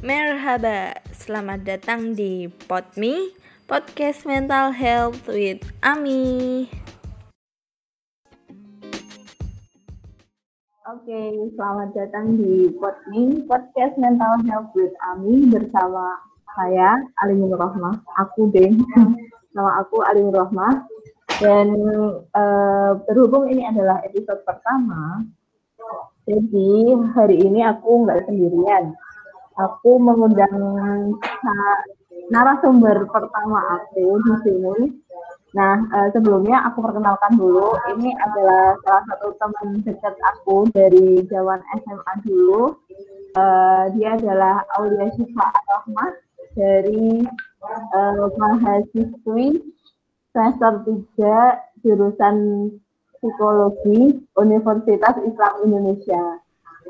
[0.00, 3.36] Merhaba, selamat datang di PodMe,
[3.68, 6.64] Podcast Mental Health with Ami.
[10.88, 11.20] Oke,
[11.52, 16.16] selamat datang di PodMe, Podcast Mental Health with Ami bersama
[16.56, 18.00] saya Alimul Rahmah.
[18.24, 18.72] Aku deh,
[19.52, 20.80] nama aku Alimul Rahmah.
[21.44, 21.76] Dan
[22.32, 25.28] uh, berhubung ini adalah episode pertama,
[26.24, 26.70] jadi
[27.12, 28.96] hari ini aku nggak sendirian.
[29.60, 30.56] Aku mengundang
[32.32, 34.76] narasumber pertama aku di sini.
[35.50, 37.74] Nah, uh, sebelumnya aku perkenalkan dulu.
[37.90, 42.78] Ini adalah salah satu teman dekat aku dari zaman SMA dulu.
[43.34, 46.12] Uh, dia adalah Aulia Syifa Rahmat
[46.54, 47.26] dari
[47.94, 49.58] uh, mahasiswi
[50.30, 50.86] semester
[51.18, 52.36] 3 jurusan
[53.18, 56.40] Psikologi Universitas Islam Indonesia.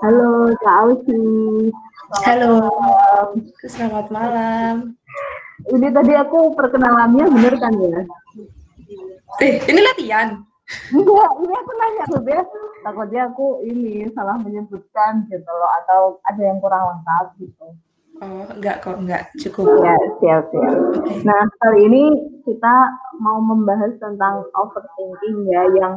[0.00, 1.20] Halo Kak Ausi.
[2.24, 2.72] Halo.
[3.69, 4.97] Selamat malam.
[5.69, 8.00] Ini tadi aku perkenalannya bener kan ya?
[9.44, 10.41] Eh, ini latihan.
[10.88, 12.44] Enggak, ini aku nanya sebenarnya
[12.80, 17.66] takutnya aku ini salah menyebutkan gitu loh atau ada yang kurang lengkap gitu.
[18.20, 19.32] Oh, enggak kok, enggak.
[19.40, 19.80] Cukup.
[19.80, 20.74] Ya, siap, siap.
[21.00, 21.24] Okay.
[21.24, 22.04] Nah, kali ini
[22.44, 25.96] kita mau membahas tentang overthinking ya, yang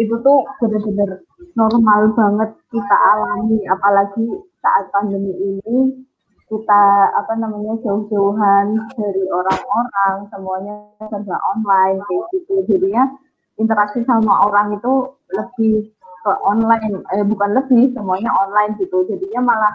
[0.00, 1.20] itu tuh benar-benar
[1.52, 6.08] normal banget kita alami, apalagi saat pandemi ini
[6.48, 12.54] kita apa namanya jauh-jauhan dari orang-orang, semuanya serba online kayak gitu.
[12.64, 13.12] Jadinya
[13.60, 15.92] interaksi sama orang itu lebih
[16.24, 19.04] ke online, eh bukan lebih, semuanya online gitu.
[19.04, 19.72] Jadinya malah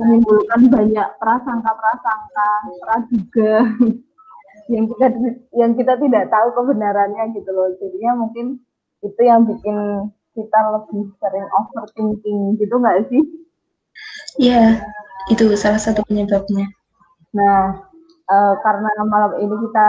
[0.00, 2.50] menimbulkan banyak prasangka-prasangka,
[2.84, 3.54] praduga
[4.72, 5.06] yang kita
[5.54, 7.72] yang kita tidak tahu kebenarannya gitu loh.
[7.80, 8.60] Jadinya mungkin
[9.04, 13.22] itu yang bikin kita lebih sering overthinking gitu nggak sih?
[14.36, 14.84] Iya,
[15.32, 16.68] itu salah satu penyebabnya.
[17.32, 17.80] Nah,
[18.28, 19.86] uh, karena malam ini kita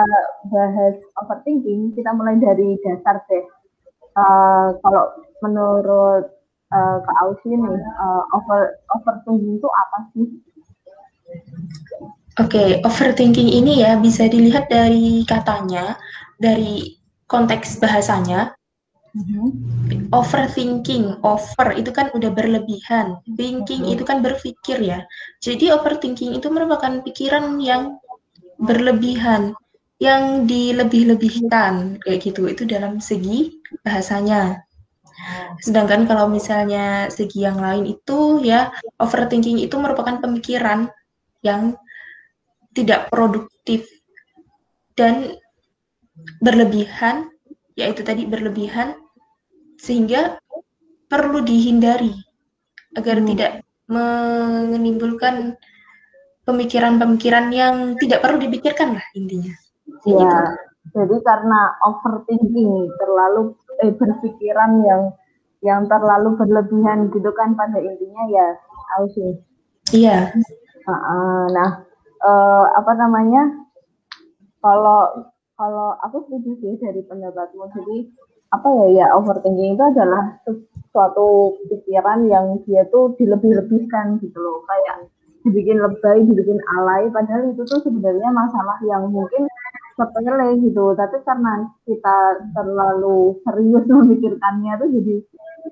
[0.48, 3.46] bahas overthinking, kita mulai dari dasar deh.
[4.18, 6.37] Uh, kalau menurut
[6.74, 10.28] uh, Kak Ausi nih, uh, over overthinking itu apa sih?
[12.38, 15.98] Oke, okay, overthinking ini ya bisa dilihat dari katanya,
[16.38, 16.96] dari
[17.26, 18.54] konteks bahasanya.
[19.18, 20.14] Mm-hmm.
[20.14, 23.18] Overthinking, over itu kan udah berlebihan.
[23.34, 23.96] Thinking mm-hmm.
[23.98, 25.02] itu kan berpikir ya.
[25.42, 27.98] Jadi overthinking itu merupakan pikiran yang
[28.62, 29.58] berlebihan,
[29.98, 32.46] yang dilebih-lebihkan kayak gitu.
[32.46, 34.67] Itu dalam segi bahasanya.
[35.62, 38.70] Sedangkan kalau misalnya segi yang lain itu ya
[39.02, 40.90] overthinking itu merupakan pemikiran
[41.42, 41.74] yang
[42.78, 43.90] tidak produktif
[44.94, 45.38] dan
[46.42, 47.30] berlebihan,
[47.74, 48.98] yaitu tadi berlebihan
[49.78, 50.42] sehingga
[51.10, 52.14] perlu dihindari
[52.98, 53.28] agar hmm.
[53.34, 53.52] tidak
[53.88, 55.56] menimbulkan
[56.44, 59.54] pemikiran-pemikiran yang tidak perlu dipikirkan lah intinya.
[60.04, 60.38] Ya, gitu.
[60.96, 65.02] jadi karena overthinking terlalu eh, berpikiran yang
[65.66, 68.48] yang terlalu berlebihan gitu kan pada intinya ya
[69.00, 69.42] Ausi.
[69.92, 70.32] Iya.
[70.88, 71.84] Uh, nah,
[72.24, 73.68] uh, apa namanya?
[74.64, 77.68] Kalau kalau aku setuju sih dari pendapatmu.
[77.74, 77.98] Jadi
[78.48, 80.40] apa ya ya overthinking itu adalah
[80.96, 85.12] suatu pikiran yang dia tuh dilebih-lebihkan gitu loh kayak
[85.44, 89.48] dibikin lebay, dibikin alay padahal itu tuh sebenarnya masalah yang mungkin
[89.98, 90.94] sepele gitu.
[90.94, 92.18] Tapi karena kita
[92.54, 95.16] terlalu serius memikirkannya tuh jadi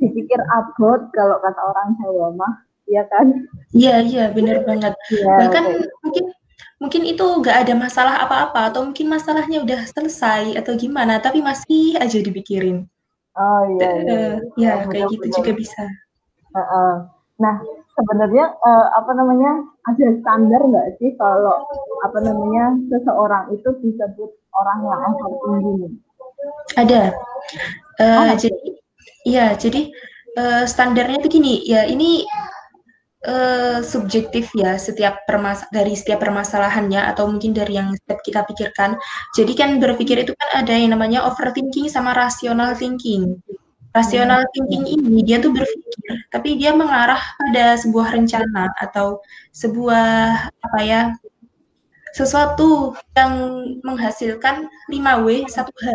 [0.02, 2.53] dipikir abot kalau kata orang Jawa mah.
[2.85, 3.50] Ya kan?
[3.74, 4.94] Iya iya benar banget.
[5.09, 5.90] Ya, bahkan okay.
[6.06, 6.25] mungkin
[6.78, 11.97] mungkin itu nggak ada masalah apa-apa atau mungkin masalahnya udah selesai atau gimana tapi masih
[11.97, 12.85] aja dipikirin.
[13.35, 15.35] Oh iya iya, uh, ya kayak gitu bener.
[15.41, 15.84] juga bisa.
[16.53, 16.94] Uh, uh.
[17.41, 17.58] nah
[17.96, 21.64] sebenarnya uh, apa namanya ada standar nggak sih kalau
[22.04, 25.96] apa namanya seseorang itu disebut orang yang overthinking?
[26.76, 27.16] Ada.
[27.96, 28.68] Uh, oh, jadi
[29.24, 29.90] iya jadi
[30.36, 32.28] uh, standarnya begini ya ini
[33.26, 39.00] uh, subjektif ya setiap permas dari setiap permasalahannya atau mungkin dari yang setiap kita pikirkan.
[39.34, 43.40] Jadi kan berpikir itu kan ada yang namanya overthinking sama rational thinking.
[43.96, 44.52] Rasional hmm.
[44.52, 49.24] thinking ini dia tuh berpikir, tapi dia mengarah pada sebuah rencana atau
[49.56, 50.08] sebuah
[50.52, 51.02] apa ya
[52.12, 55.88] sesuatu yang menghasilkan 5W 1H.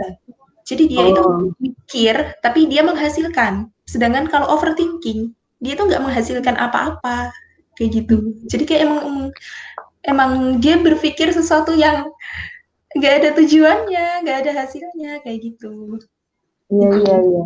[0.65, 1.09] Jadi dia oh.
[1.13, 1.23] itu
[1.61, 3.69] mikir, tapi dia menghasilkan.
[3.85, 7.33] Sedangkan kalau overthinking, dia tuh nggak menghasilkan apa-apa
[7.77, 8.37] kayak gitu.
[8.49, 9.01] Jadi kayak emang
[10.09, 10.31] emang
[10.61, 12.09] dia berpikir sesuatu yang
[12.97, 16.01] nggak ada tujuannya, nggak ada hasilnya kayak gitu.
[16.71, 17.43] Iya iya iya.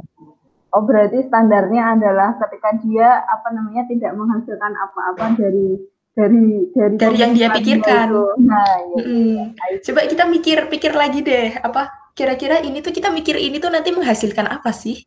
[0.75, 5.79] Oh berarti standarnya adalah ketika dia apa namanya tidak menghasilkan apa-apa dari
[6.15, 8.11] dari dari dari yang dia pikirkan.
[8.43, 9.03] Nah, ya.
[9.07, 9.39] mm.
[9.87, 14.51] coba kita mikir-pikir lagi deh, apa kira-kira ini tuh kita mikir ini tuh nanti menghasilkan
[14.51, 15.03] apa sih?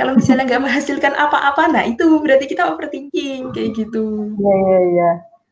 [0.00, 4.32] Kalau misalnya nggak menghasilkan apa-apa, nah itu berarti kita overthinking kayak gitu.
[4.40, 5.10] Iya iya iya.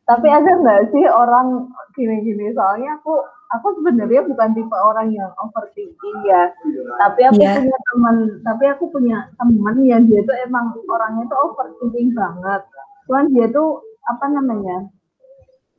[0.09, 2.49] Tapi ada nggak sih orang gini-gini?
[2.53, 3.13] Soalnya aku
[3.55, 6.51] aku sebenarnya bukan tipe orang yang overthinking ya.
[6.99, 7.57] Tapi aku yeah.
[7.59, 12.61] punya teman, tapi aku punya teman yang dia tuh emang orangnya tuh overthinking banget.
[13.07, 14.77] Cuman dia tuh apa namanya?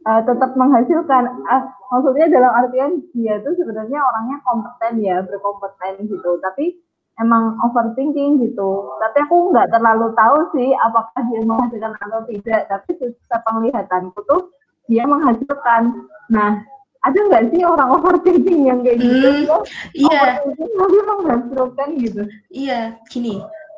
[0.06, 6.38] Uh, tetap menghasilkan uh, maksudnya dalam artian dia tuh sebenarnya orangnya kompeten ya berkompeten gitu
[6.38, 6.78] tapi
[7.20, 8.86] emang overthinking gitu.
[9.00, 12.60] Tapi aku nggak terlalu tahu sih apakah dia menghasilkan atau tidak.
[12.68, 14.52] Tapi secara penglihatanku tuh
[14.86, 16.06] dia menghasilkan.
[16.30, 16.62] Nah,
[17.06, 19.28] ada nggak sih orang overthinking yang kayak gitu?
[19.30, 19.62] Hmm,
[19.94, 20.20] iya.
[20.42, 22.22] Overthinking tapi menghasilkan gitu.
[22.50, 23.34] Iya, gini.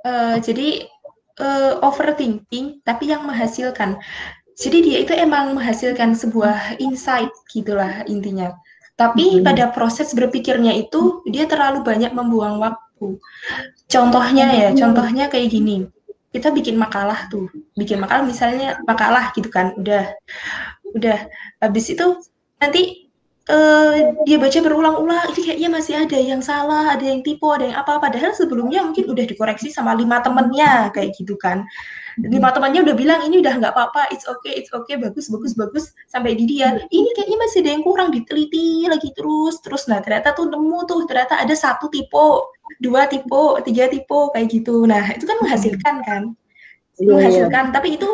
[0.09, 0.69] Uh, jadi
[1.39, 4.01] uh, overthinking tapi yang menghasilkan.
[4.59, 8.57] Jadi dia itu emang menghasilkan sebuah insight gitulah intinya.
[8.99, 9.47] Tapi hmm.
[9.47, 12.79] pada proses berpikirnya itu dia terlalu banyak membuang waktu
[13.89, 15.87] Contohnya ya, contohnya kayak gini.
[16.29, 20.13] Kita bikin makalah tuh, bikin makalah misalnya makalah gitu kan, udah,
[20.93, 21.25] udah.
[21.65, 22.21] Habis itu
[22.61, 23.08] nanti
[23.51, 23.93] uh,
[24.29, 27.99] dia baca berulang-ulang, ini kayaknya masih ada yang salah, ada yang tipu, ada yang apa.
[27.99, 31.67] Padahal sebelumnya mungkin udah dikoreksi sama lima temennya kayak gitu kan
[32.27, 35.95] lima temannya udah bilang ini udah nggak apa-apa it's okay it's okay bagus bagus bagus
[36.11, 40.35] sampai di dia ini kayaknya masih ada yang kurang diteliti lagi terus terus nah ternyata
[40.35, 42.27] tuh nemu tuh ternyata ada satu tipe
[42.83, 46.23] dua tipe tiga tipe kayak gitu nah itu kan menghasilkan kan
[46.99, 47.07] yeah, iya.
[47.07, 47.75] menghasilkan yeah.
[47.75, 48.11] tapi itu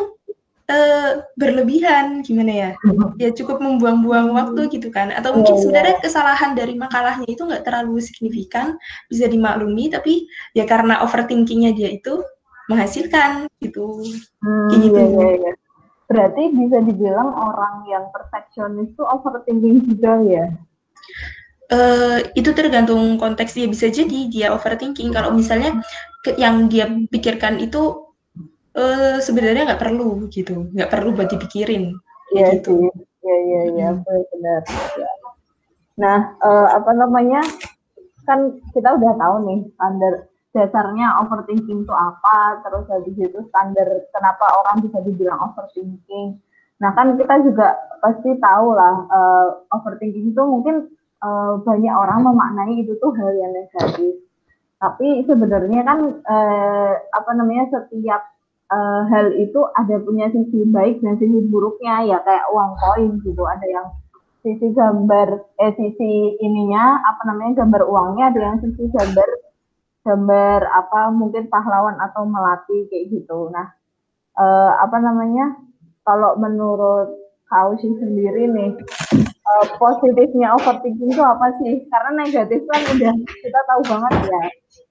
[0.71, 2.71] uh, berlebihan gimana ya
[3.23, 5.65] ya cukup membuang-buang waktu gitu kan atau mungkin yeah, iya.
[5.65, 8.79] sebenarnya kesalahan dari makalahnya itu nggak terlalu signifikan
[9.09, 12.25] bisa dimaklumi tapi ya karena overthinkingnya dia itu
[12.69, 14.01] menghasilkan gitu.
[14.41, 14.99] Hmm, Kayak gitu.
[14.99, 15.53] Iya, iya, iya.
[16.05, 20.47] Berarti bisa dibilang orang yang perfeksionis itu overthinking juga ya?
[21.73, 25.81] Uh, itu tergantung konteks dia bisa jadi dia overthinking kalau misalnya
[26.37, 28.04] yang dia pikirkan itu
[28.75, 31.95] uh, sebenarnya nggak perlu gitu nggak perlu buat dipikirin
[32.35, 32.91] Iya gitu.
[33.25, 34.05] Iya iya iya hmm.
[34.05, 34.61] benar.
[34.99, 35.11] Ya.
[36.01, 37.41] Nah uh, apa namanya
[38.25, 40.15] kan kita udah tahu nih standar
[40.55, 46.39] dasarnya overthinking itu apa, terus habis itu standar kenapa orang bisa dibilang overthinking.
[46.79, 52.87] Nah kan kita juga pasti tahu lah uh, overthinking itu mungkin uh, banyak orang memaknai
[52.87, 54.23] itu tuh hal yang negatif.
[54.79, 58.34] Tapi sebenarnya kan uh, apa namanya setiap
[58.71, 63.43] uh, hal itu ada punya sisi baik dan sisi buruknya ya kayak uang koin gitu.
[63.45, 63.87] Ada yang
[64.45, 69.29] sisi gambar eh sisi ininya apa namanya gambar uangnya ada yang sisi gambar
[70.05, 73.49] gambar apa mungkin pahlawan atau melati kayak gitu.
[73.49, 73.73] Nah,
[74.37, 75.57] eh, apa namanya?
[76.05, 78.77] Kalau menurut Kausi sendiri nih,
[79.17, 81.89] eh, positifnya overthinking itu apa sih?
[81.89, 84.45] Karena negatif kan udah kita tahu banget ya.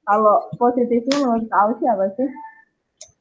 [0.09, 2.29] Kalau positifnya menurut Kausi apa sih?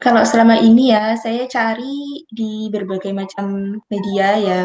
[0.02, 4.62] Kalau selama ini ya, saya cari di berbagai macam media ya.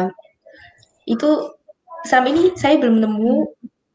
[1.06, 1.54] Itu
[2.10, 3.34] selama ini saya belum nemu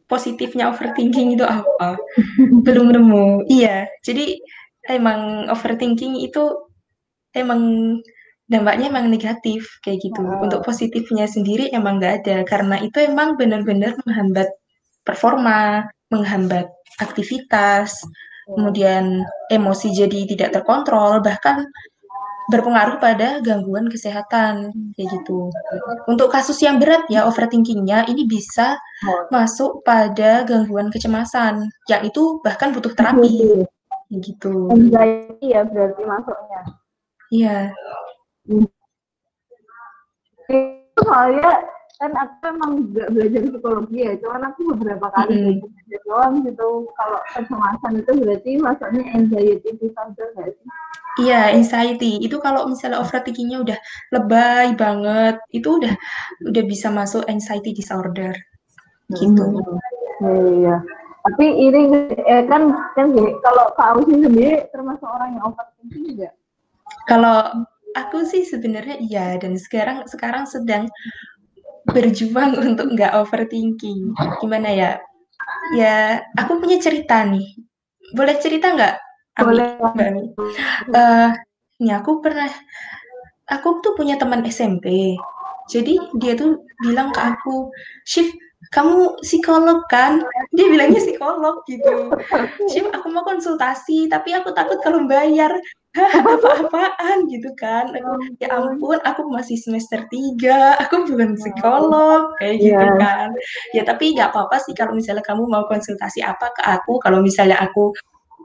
[0.08, 2.00] positifnya overthinking itu apa?
[2.66, 3.50] Belum nemu.
[3.52, 4.40] Iya, jadi
[4.88, 6.64] emang overthinking itu
[7.36, 7.62] emang
[8.48, 10.22] dampaknya emang negatif kayak gitu.
[10.22, 10.44] Oh.
[10.46, 14.48] Untuk positifnya sendiri emang nggak ada karena itu emang benar-benar menghambat
[15.04, 16.70] performa, menghambat
[17.02, 18.04] aktivitas.
[18.54, 21.66] Kemudian emosi jadi tidak terkontrol, bahkan
[22.52, 25.48] berpengaruh pada gangguan kesehatan kayak gitu.
[26.12, 28.76] Untuk kasus yang berat ya overthinkingnya ini bisa
[29.08, 29.32] oh.
[29.32, 33.64] masuk pada gangguan kecemasan yang itu bahkan butuh terapi
[34.12, 34.68] kayak gitu.
[34.70, 36.62] Anxiety ya berarti masuknya.
[37.32, 37.58] Iya.
[41.00, 41.52] Soalnya
[42.02, 45.62] kan aku emang gak belajar psikologi ya, cuman aku beberapa kali hmm.
[45.62, 46.70] belajar doang gitu.
[46.98, 50.68] Kalau kecemasan itu berarti masuknya anxiety disorder gak sih?
[51.22, 52.18] Iya, anxiety.
[52.26, 53.78] Itu kalau misalnya overthinkingnya udah
[54.10, 55.94] lebay banget, itu udah
[56.50, 58.34] udah bisa masuk anxiety disorder.
[59.14, 59.46] Gitu.
[59.46, 60.58] Hmm.
[60.58, 60.82] Iya.
[61.24, 61.82] Tapi ini
[62.20, 66.30] eh, kan kan kalau Kak Ausi sendiri termasuk orang yang overthinking juga?
[67.08, 67.64] Kalau
[67.96, 70.90] aku sih sebenarnya iya dan sekarang sekarang sedang
[71.92, 74.16] berjuang untuk nggak overthinking.
[74.40, 74.92] Gimana ya?
[75.76, 77.60] Ya, aku punya cerita nih.
[78.16, 78.96] Boleh cerita nggak
[79.42, 79.76] boleh.
[80.94, 81.34] Uh,
[81.82, 82.48] ini aku pernah
[83.50, 85.18] aku tuh punya teman SMP.
[85.72, 87.72] Jadi dia tuh bilang ke aku,
[88.04, 88.36] "Shift,
[88.72, 90.24] kamu psikolog kan?
[90.56, 92.14] Dia bilangnya psikolog gitu.
[92.72, 95.52] Shim, aku mau konsultasi, tapi aku takut kalau bayar.
[95.94, 97.94] apa-apaan gitu kan.
[97.94, 102.98] Aku, ya ampun, aku masih semester tiga, aku bukan psikolog, kayak gitu yeah.
[102.98, 103.30] kan.
[103.78, 107.62] Ya tapi nggak apa-apa sih kalau misalnya kamu mau konsultasi apa ke aku, kalau misalnya
[107.62, 107.94] aku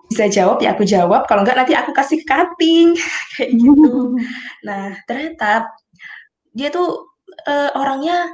[0.09, 2.97] bisa jawab ya aku jawab, kalau enggak nanti aku kasih cutting,
[3.37, 4.17] kayak gitu.
[4.69, 5.73] Nah, ternyata
[6.53, 7.09] dia tuh
[7.49, 8.29] uh, orangnya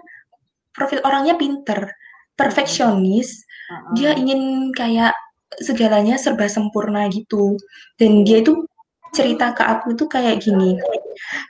[0.74, 1.88] profil orangnya pinter,
[2.34, 3.94] perfeksionis, uh-uh.
[3.94, 5.14] dia ingin kayak
[5.62, 7.54] segalanya serba sempurna gitu.
[7.96, 8.66] Dan dia itu
[9.14, 10.74] cerita ke aku itu kayak gini,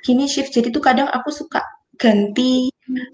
[0.04, 0.52] gini shift.
[0.52, 1.64] Jadi tuh kadang aku suka
[1.97, 2.69] ganti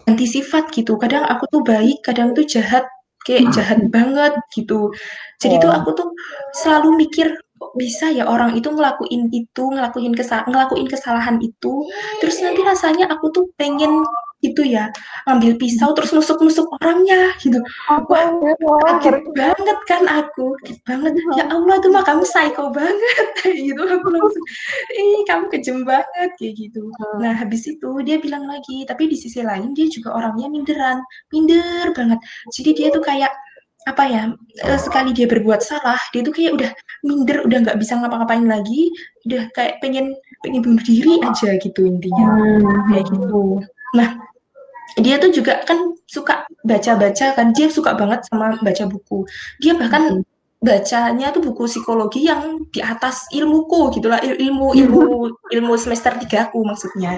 [0.04, 0.98] ganti sifat gitu.
[0.98, 2.82] Kadang aku tuh baik, kadang tuh jahat,
[3.22, 4.90] kayak jahat banget gitu.
[5.38, 6.08] Jadi tuh aku tuh
[6.58, 11.84] selalu mikir kok bisa ya orang itu ngelakuin itu, ngelakuin kesal ngelakuin kesalahan itu,
[12.24, 14.00] terus nanti rasanya aku tuh pengen
[14.40, 14.88] itu ya
[15.28, 17.60] ambil pisau terus nusuk-nusuk orangnya gitu.
[18.08, 18.32] Wah
[19.00, 21.12] kaget banget kan aku kaget banget.
[21.36, 23.26] Ya Allah itu mah kamu psycho banget.
[23.60, 24.44] Gitu aku langsung
[24.96, 26.80] ih kamu kejem banget kayak gitu.
[27.00, 27.24] Hmm.
[27.24, 31.92] nah habis itu dia bilang lagi tapi di sisi lain dia juga orangnya minderan minder
[31.92, 32.18] banget.
[32.52, 33.32] Jadi dia tuh kayak
[33.88, 34.22] apa ya
[34.68, 36.70] eh, sekali dia berbuat salah dia tuh kayak udah
[37.00, 38.92] minder udah nggak bisa ngapa-ngapain lagi
[39.24, 40.12] udah kayak pengen
[40.44, 42.28] pengen bunuh diri aja gitu intinya.
[42.28, 42.92] Hmm.
[42.92, 43.64] kayak gitu.
[43.96, 44.29] Nah
[44.98, 49.22] dia tuh juga kan suka baca-baca kan dia suka banget sama baca buku.
[49.62, 50.26] Dia bahkan hmm.
[50.60, 55.02] bacanya tuh buku psikologi yang di atas ilmuku gitulah ilmu ilmu
[55.54, 57.16] ilmu semester tiga aku maksudnya.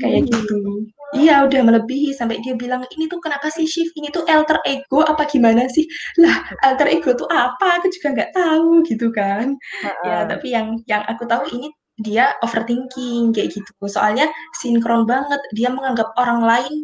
[0.00, 0.88] Kayak gitu.
[1.12, 5.04] Iya udah melebihi sampai dia bilang ini tuh kenapa sih shift ini tuh alter ego
[5.04, 5.84] apa gimana sih?
[6.16, 7.84] Lah alter ego tuh apa?
[7.84, 9.52] Aku juga nggak tahu gitu kan.
[9.84, 10.04] Uh -uh.
[10.08, 11.68] ya tapi yang yang aku tahu ini
[12.00, 13.72] dia overthinking kayak gitu.
[13.84, 15.40] Soalnya sinkron banget.
[15.52, 16.74] Dia menganggap orang lain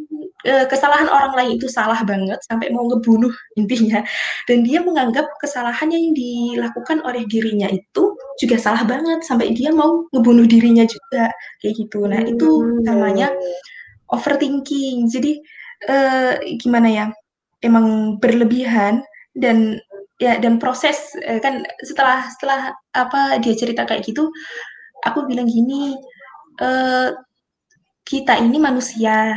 [0.45, 4.05] e, kesalahan orang lain itu salah banget sampai mau ngebunuh intinya.
[4.45, 10.07] Dan dia menganggap kesalahan yang dilakukan oleh dirinya itu juga salah banget sampai dia mau
[10.13, 11.33] ngebunuh dirinya juga
[11.65, 12.05] kayak gitu.
[12.05, 12.85] Nah, itu hmm.
[12.85, 13.33] namanya
[14.13, 15.09] overthinking.
[15.09, 15.41] Jadi
[15.89, 15.97] e,
[16.61, 17.07] gimana ya?
[17.59, 19.03] Emang berlebihan
[19.35, 19.83] dan
[20.19, 22.61] ya dan proses e, kan setelah setelah
[22.95, 24.31] apa dia cerita kayak gitu
[25.05, 25.95] aku bilang gini,
[26.59, 26.69] e,
[28.03, 29.37] kita ini manusia,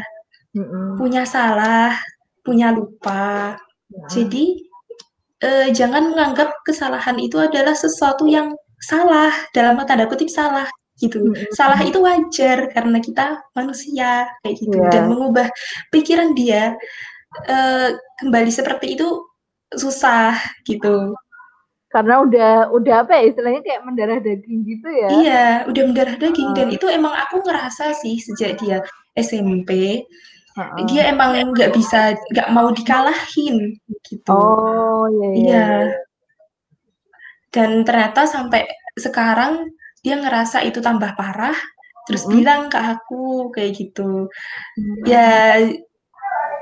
[0.55, 0.95] mm-hmm.
[0.95, 1.95] punya salah,
[2.41, 3.55] punya lupa.
[3.91, 4.09] Mm-hmm.
[4.09, 4.45] Jadi
[5.43, 11.19] e, jangan menganggap kesalahan itu adalah sesuatu yang salah dalam tanda kutip salah gitu.
[11.19, 11.51] Mm-hmm.
[11.53, 14.91] Salah itu wajar karena kita manusia kayak gitu yeah.
[14.93, 15.51] dan mengubah
[15.91, 16.73] pikiran dia
[17.45, 17.57] e,
[18.23, 19.07] kembali seperti itu
[19.71, 20.35] susah
[20.67, 21.15] gitu
[21.91, 26.49] karena udah udah apa ya istilahnya kayak mendarah daging gitu ya iya udah mendarah daging
[26.51, 26.55] uh.
[26.55, 28.79] dan itu emang aku ngerasa sih sejak dia
[29.19, 30.01] SMP
[30.55, 30.87] uh -uh.
[30.87, 33.75] dia emang nggak bisa nggak mau dikalahin
[34.07, 35.69] gitu oh iya, iya iya
[37.51, 38.63] dan ternyata sampai
[38.95, 39.67] sekarang
[39.99, 41.55] dia ngerasa itu tambah parah
[42.07, 42.31] terus -hmm.
[42.39, 45.03] bilang ke aku kayak gitu -hmm.
[45.03, 45.59] ya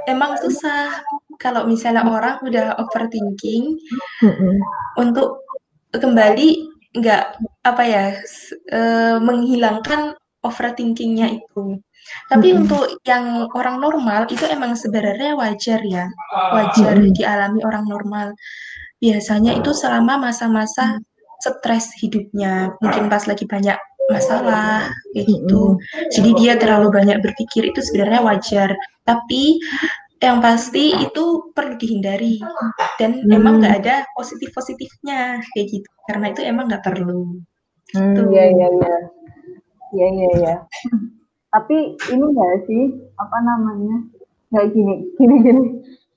[0.09, 1.05] emang susah
[1.39, 3.79] kalau misalnya orang udah overthinking
[4.21, 4.53] mm-hmm.
[4.99, 5.47] untuk
[5.95, 6.67] kembali
[6.99, 7.23] nggak
[7.63, 8.05] apa ya
[8.75, 11.79] uh, menghilangkan overthinkingnya itu.
[12.27, 12.61] Tapi mm-hmm.
[12.65, 16.05] untuk yang orang normal itu emang sebenarnya wajar ya,
[16.53, 17.15] wajar mm-hmm.
[17.15, 18.27] dialami orang normal.
[18.99, 20.99] Biasanya itu selama masa-masa
[21.39, 23.79] stres hidupnya, mungkin pas lagi banyak
[24.11, 25.77] masalah kayak gitu.
[26.11, 28.69] Jadi dia terlalu banyak berpikir itu sebenarnya wajar.
[29.05, 29.61] Tapi
[30.19, 32.43] yang pasti itu perlu dihindari
[32.99, 33.31] dan hmm.
[33.31, 37.39] emang nggak ada positif positifnya kayak gitu karena itu emang nggak perlu.
[37.95, 38.21] Hmm, gitu.
[38.35, 38.95] Iya iya iya
[39.95, 40.55] iya iya ya.
[41.55, 42.83] Tapi ini enggak sih
[43.17, 44.05] apa namanya
[44.53, 45.63] nggak gini gini gini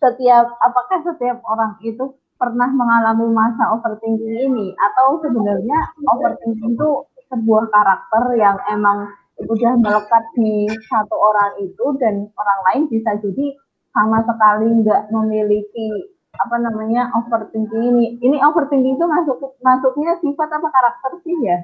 [0.03, 5.79] setiap apakah setiap orang itu pernah mengalami masa overthinking ini atau sebenarnya
[6.11, 6.89] overthinking itu
[7.31, 9.07] sebuah karakter yang emang
[9.47, 13.47] udah melekat di satu orang itu dan orang lain bisa jadi
[13.93, 18.05] sama sekali nggak memiliki apa namanya overthinking ini.
[18.19, 21.59] Ini overthinking itu masuk masuknya sifat apa karakter sih ya?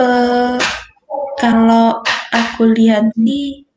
[0.00, 0.56] Uh,
[1.36, 2.00] kalau
[2.32, 3.68] aku lihat sih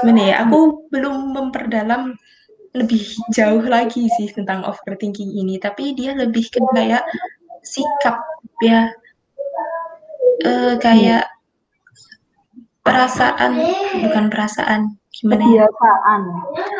[0.00, 2.16] gimana ya, aku belum memperdalam
[2.72, 3.02] lebih
[3.34, 7.04] jauh lagi sih tentang overthinking ini, tapi dia lebih ke kayak
[7.60, 8.16] sikap
[8.64, 8.88] ya,
[10.46, 11.28] uh, kayak
[12.80, 13.60] perasaan
[14.00, 15.64] bukan perasaan gimana ya?
[15.68, 16.22] Kebiasaan.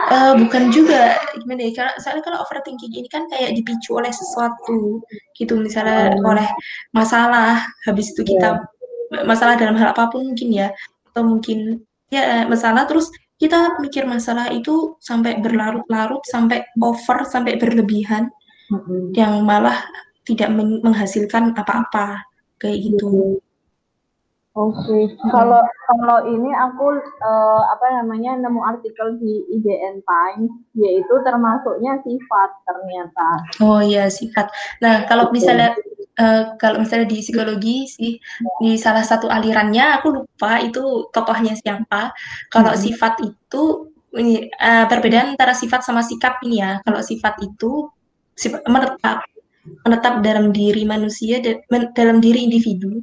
[0.08, 1.72] Uh, bukan juga gimana ya?
[1.76, 5.04] Karena soalnya kalau overthinking ini kan kayak dipicu oleh sesuatu
[5.36, 6.24] gitu, misalnya hmm.
[6.24, 6.48] oleh
[6.96, 8.64] masalah, habis itu kita
[9.12, 9.24] yeah.
[9.28, 10.72] masalah dalam hal apa pun mungkin ya,
[11.12, 18.28] atau mungkin ya masalah terus kita mikir masalah itu sampai berlarut-larut sampai over sampai berlebihan
[18.68, 19.16] mm-hmm.
[19.16, 19.80] yang malah
[20.28, 20.52] tidak
[20.84, 22.20] menghasilkan apa-apa
[22.60, 23.40] kayak gitu
[24.58, 25.02] Oke, okay.
[25.30, 32.50] kalau kalau ini aku uh, apa namanya nemu artikel di IDN Times, yaitu termasuknya sifat
[32.66, 33.28] ternyata.
[33.62, 34.50] Oh iya sifat.
[34.82, 35.78] Nah kalau misalnya
[36.18, 38.18] uh, kalau misalnya di psikologi sih
[38.58, 42.10] di salah satu alirannya aku lupa itu tokohnya siapa.
[42.50, 42.82] Kalau hmm.
[42.82, 43.62] sifat itu
[44.18, 46.82] ini uh, perbedaan antara sifat sama sikap ini ya.
[46.82, 47.86] Kalau sifat itu
[48.34, 49.22] sifat, menetap
[49.86, 51.62] menetap dalam diri manusia dan
[51.94, 52.98] dalam diri individu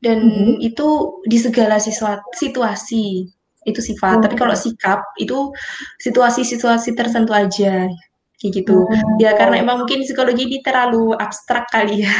[0.00, 0.64] dan mm-hmm.
[0.64, 0.88] itu
[1.28, 3.28] di segala situasi
[3.68, 4.20] itu sifat.
[4.20, 4.22] Oh.
[4.24, 5.52] Tapi kalau sikap itu
[6.00, 7.88] situasi-situasi tertentu aja
[8.40, 8.88] kayak gitu.
[8.88, 9.16] Oh.
[9.20, 12.16] Ya karena emang mungkin psikologi ini terlalu abstrak kali ya.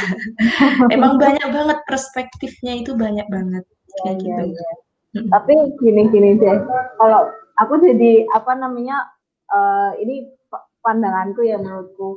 [0.94, 3.64] emang banyak banget perspektifnya itu banyak banget
[4.04, 4.44] kayak ya, gitu.
[4.52, 4.70] Ya,
[5.16, 5.20] ya.
[5.32, 6.58] Tapi gini-gini deh.
[7.00, 9.08] Kalau aku jadi apa namanya
[9.48, 10.28] uh, ini
[10.80, 12.16] pandanganku ya menurutku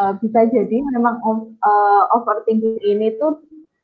[0.00, 3.40] uh, bisa jadi memang uh, overthinking ini tuh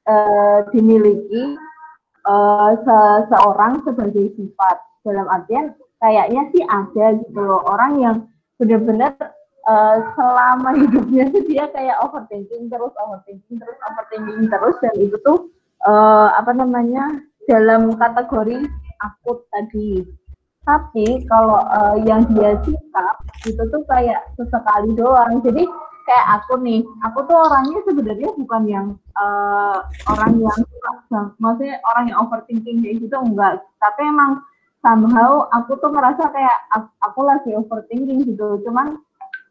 [0.09, 1.55] uh, dimiliki
[2.25, 4.77] uh, seseorang sebagai sifat.
[5.07, 5.73] Dalam artian
[6.03, 8.17] kayaknya sih ada gitu loh orang yang
[8.59, 9.15] benar-benar
[9.69, 15.49] uh, selama hidupnya sih dia kayak overthinking terus overthinking terus overthinking terus dan itu tuh
[15.87, 18.69] uh, apa namanya dalam kategori
[19.01, 20.05] akut tadi.
[20.69, 23.17] Tapi kalau uh, yang dia sikap
[23.49, 25.41] itu tuh kayak sesekali doang.
[25.41, 25.65] Jadi
[26.09, 28.87] kayak aku nih, aku tuh orangnya sebenarnya bukan yang
[29.21, 30.61] uh, orang yang
[31.37, 34.41] maksudnya orang yang overthinking kayak gitu enggak, tapi emang
[34.81, 36.59] somehow aku tuh merasa kayak
[37.05, 38.97] aku lagi overthinking gitu, cuman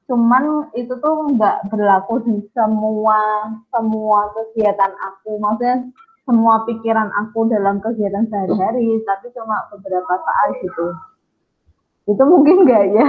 [0.09, 5.85] cuman itu tuh enggak berlaku di semua semua kegiatan aku, maksudnya
[6.25, 10.87] semua pikiran aku dalam kegiatan sehari-hari, tapi cuma beberapa saat gitu.
[12.09, 13.07] Itu mungkin enggak ya?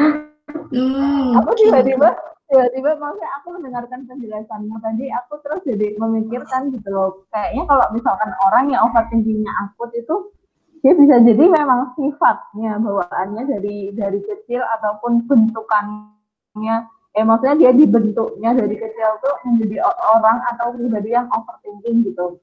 [0.68, 2.12] Hmm, aku tiba-tiba
[2.48, 7.28] tiba-tiba maksudnya aku mendengarkan penjelasanmu tadi aku terus jadi memikirkan gitu loh.
[7.28, 10.32] Kayaknya kalau misalkan orang yang overthinkingnya akut itu
[10.80, 16.88] dia bisa jadi memang sifatnya bawaannya dari dari kecil ataupun bentukannya.
[17.12, 19.84] Eh maksudnya dia dibentuknya dari kecil tuh menjadi
[20.16, 22.40] orang atau pribadi yang overthinking gitu.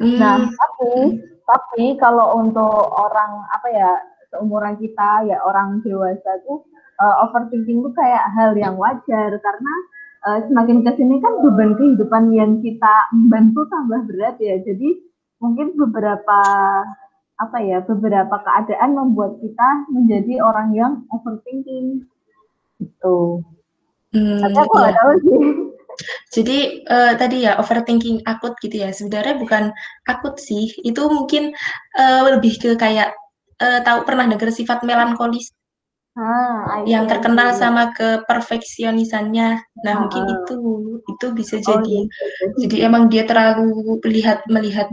[0.00, 0.16] Hmm.
[0.16, 3.92] nah tapi tapi kalau untuk orang apa ya
[4.32, 6.64] seumuran kita ya orang dewasa tuh
[7.02, 9.74] uh, overthinking itu kayak hal yang wajar karena
[10.26, 12.94] uh, semakin ke sini kan beban kehidupan yang kita
[13.26, 14.62] bantu tambah berat ya.
[14.62, 15.02] Jadi
[15.42, 16.40] mungkin beberapa
[17.42, 22.06] apa ya beberapa keadaan membuat kita menjadi orang yang overthinking
[22.78, 23.42] gitu.
[24.14, 24.92] Hmm, Tapi aku iya.
[24.94, 25.40] tahu sih.
[26.32, 28.94] Jadi uh, tadi ya overthinking akut gitu ya.
[28.94, 29.64] Sebenarnya bukan
[30.06, 30.70] akut sih.
[30.86, 31.52] Itu mungkin
[31.98, 33.12] uh, lebih ke kayak
[33.60, 35.52] uh, tahu pernah dengar sifat melankolis
[36.12, 39.64] Ah, yang terkenal sama keperfeksionisannya.
[39.80, 39.98] Nah, ah.
[40.04, 40.56] mungkin itu
[41.08, 41.96] itu bisa oh, jadi.
[42.04, 42.46] Oh, iya.
[42.60, 44.92] Jadi emang dia terlalu melihat melihat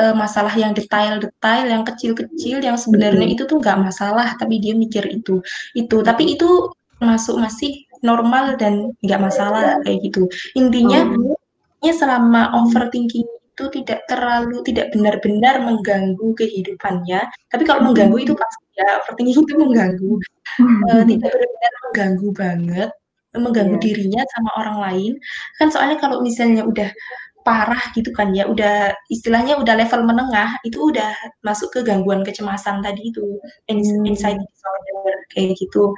[0.00, 3.34] uh, masalah yang detail-detail, yang kecil-kecil, yang sebenarnya hmm.
[3.36, 5.44] itu tuh nggak masalah, tapi dia mikir itu
[5.76, 6.00] itu.
[6.00, 6.72] Tapi itu
[7.04, 10.24] masuk masih normal dan nggak masalah kayak gitu.
[10.56, 11.92] Intinya, oh.
[11.92, 17.28] selama overthinking itu tidak terlalu tidak benar-benar mengganggu kehidupannya.
[17.52, 20.12] Tapi kalau mengganggu itu pasti ya overthinking itu mengganggu.
[20.90, 22.90] uh, tidak benar-benar mengganggu banget,
[23.34, 23.82] mengganggu yeah.
[23.82, 25.12] dirinya sama orang lain.
[25.58, 26.90] Kan soalnya kalau misalnya udah
[27.44, 31.12] parah gitu kan ya, udah istilahnya udah level menengah, itu udah
[31.44, 33.20] masuk ke gangguan kecemasan tadi itu,
[33.68, 34.08] hmm.
[34.08, 35.92] anxiety disorder kayak gitu.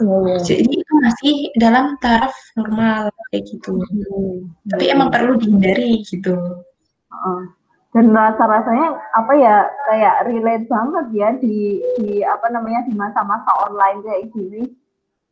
[0.00, 0.40] Oh.
[0.40, 3.76] Jadi itu masih dalam taraf normal kayak gitu.
[3.76, 4.48] Hmm.
[4.72, 6.64] Tapi emang perlu dihindari gitu
[7.90, 13.98] dan rasa-rasanya apa ya kayak relate banget ya di di apa namanya di masa-masa online
[14.06, 14.62] kayak gini.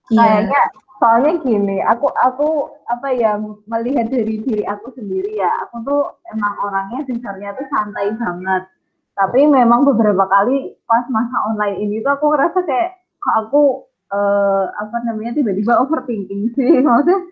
[0.09, 0.25] Yeah.
[0.25, 0.63] kayaknya
[0.99, 3.37] soalnya gini aku aku apa ya
[3.69, 8.67] melihat dari diri aku sendiri ya aku tuh emang orangnya dasarnya tuh santai banget.
[9.15, 12.99] Tapi memang beberapa kali pas masa online ini tuh aku ngerasa kayak
[13.39, 16.81] aku uh, apa namanya tiba-tiba overthinking sih.
[16.87, 17.23] Maksudnya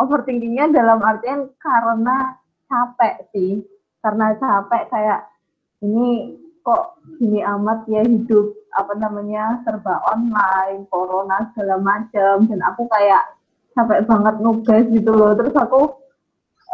[0.00, 2.40] overthinkingnya dalam artian karena
[2.70, 3.60] capek sih
[4.00, 5.20] karena capek kayak
[5.84, 12.84] ini kok gini amat ya hidup apa namanya serba online corona segala macam dan aku
[12.92, 13.22] kayak
[13.72, 15.32] capek banget nugas gitu loh.
[15.34, 15.80] Terus aku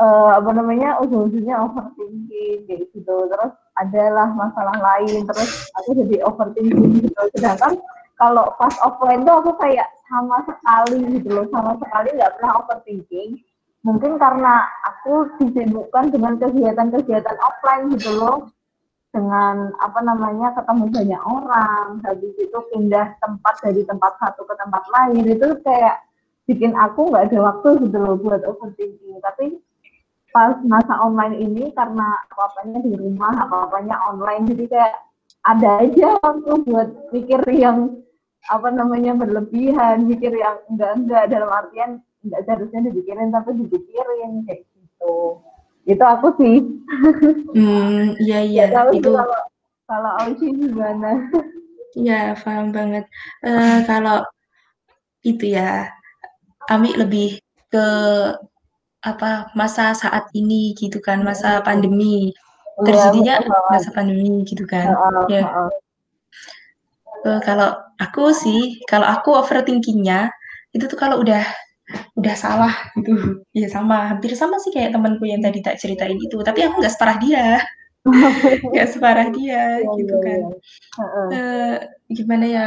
[0.02, 3.14] uh, apa namanya ujung-ujungnya overthinking kayak gitu.
[3.30, 7.20] Terus adalah masalah lain terus aku jadi overthinking gitu.
[7.38, 7.78] Sedangkan
[8.16, 13.30] kalau pas offline tuh aku kayak sama sekali gitu loh sama sekali nggak pernah overthinking
[13.86, 18.50] mungkin karena aku disibukkan dengan kegiatan-kegiatan offline gitu loh.
[19.14, 24.84] Dengan apa namanya ketemu banyak orang habis itu pindah tempat dari tempat satu ke tempat
[24.92, 26.04] lain itu kayak
[26.44, 29.16] bikin aku nggak ada waktu gitu loh buat overthinking.
[29.24, 29.56] Tapi
[30.36, 34.94] pas masa online ini karena apa-apanya di rumah apa-apanya online jadi kayak
[35.48, 38.04] ada aja waktu buat mikir yang
[38.52, 41.90] apa namanya berlebihan mikir yang enggak enggak dalam artian
[42.26, 45.40] enggak seharusnya dipikirin tapi dipikirin kayak gitu.
[45.86, 46.56] Itu aku sih.
[47.54, 49.06] Hmm iya iya ya, itu.
[49.06, 49.38] kalau
[49.86, 51.30] kalau Ausi gimana.
[51.96, 53.06] Iya paham banget.
[53.40, 54.26] Uh, kalau
[55.24, 55.88] itu ya
[56.66, 57.38] Ami lebih
[57.70, 57.86] ke
[59.06, 62.34] apa masa saat ini gitu kan masa pandemi.
[62.76, 64.90] Iya, terjadinya ya, masa pandemi gitu kan.
[65.30, 65.46] Ya.
[67.24, 70.28] uh, kalau aku sih kalau aku overthinkingnya
[70.76, 71.40] itu tuh kalau udah
[72.18, 73.42] udah salah gitu.
[73.54, 74.10] Ya sama.
[74.14, 76.40] Hampir sama sih kayak temanku yang tadi tak ceritain itu.
[76.42, 77.46] Tapi aku nggak separah dia.
[78.70, 80.40] Nggak separah dia oh, gitu kan.
[81.34, 82.64] uh, gimana ya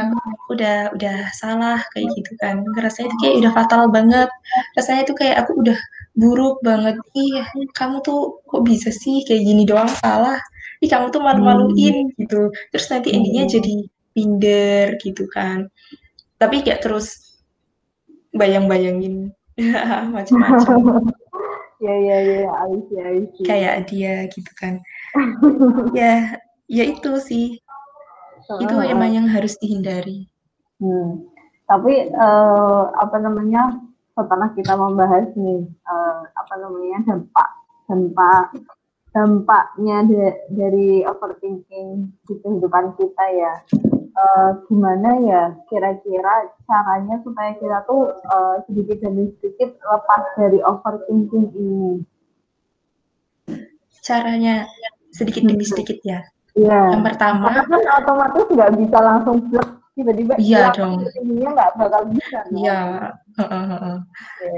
[0.52, 2.60] udah udah salah kayak gitu kan.
[2.76, 4.28] Rasanya itu kayak udah fatal banget.
[4.76, 5.78] Rasanya itu kayak aku udah
[6.12, 7.00] buruk banget.
[7.16, 7.40] Ih
[7.72, 9.88] kamu tuh kok bisa sih kayak gini doang?
[9.88, 10.36] Salah.
[10.84, 12.20] Ih kamu tuh malu-maluin hmm.
[12.20, 12.52] gitu.
[12.76, 13.52] Terus nanti endingnya hmm.
[13.56, 13.74] jadi
[14.12, 15.72] pinder gitu kan.
[16.36, 17.29] Tapi kayak terus
[18.34, 19.34] bayang-bayangin
[20.14, 21.10] macam-macam.
[21.84, 23.42] ya ya ya, Aisy, Aisy.
[23.44, 24.80] Kayak dia gitu kan.
[25.98, 26.36] ya,
[26.68, 27.46] ya itu sih.
[28.60, 30.26] Itu emang yang harus dihindari.
[30.82, 31.24] Hmm.
[31.70, 33.78] Tapi uh, apa namanya
[34.18, 37.48] setelah kita membahas nih uh, apa namanya dampak
[37.86, 38.46] dampak
[39.10, 43.54] dampaknya de dari overthinking di kehidupan kita ya
[44.16, 51.46] uh, gimana ya kira-kira caranya supaya kita tuh uh, sedikit demi sedikit lepas dari overthinking
[51.54, 51.92] ini?
[54.00, 54.66] Caranya
[55.10, 55.70] sedikit demi hmm.
[55.70, 56.20] sedikit ya.
[56.58, 56.98] Iya.
[56.98, 59.38] Yang pertama Karena kan otomatis nggak bisa langsung
[60.00, 63.12] tiba-tiba iya dong nggak bakal bisa iya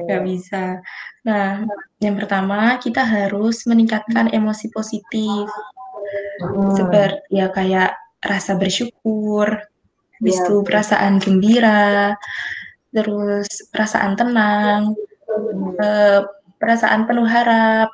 [0.06, 0.78] nggak bisa
[1.26, 1.66] nah
[1.98, 5.50] yang pertama kita harus meningkatkan emosi positif
[6.38, 6.76] hmm.
[6.78, 9.46] seperti ya kayak rasa bersyukur,
[10.22, 12.14] habis ya, itu perasaan gembira,
[12.94, 14.94] terus perasaan tenang,
[15.82, 16.20] eh,
[16.62, 17.90] perasaan penuh harap,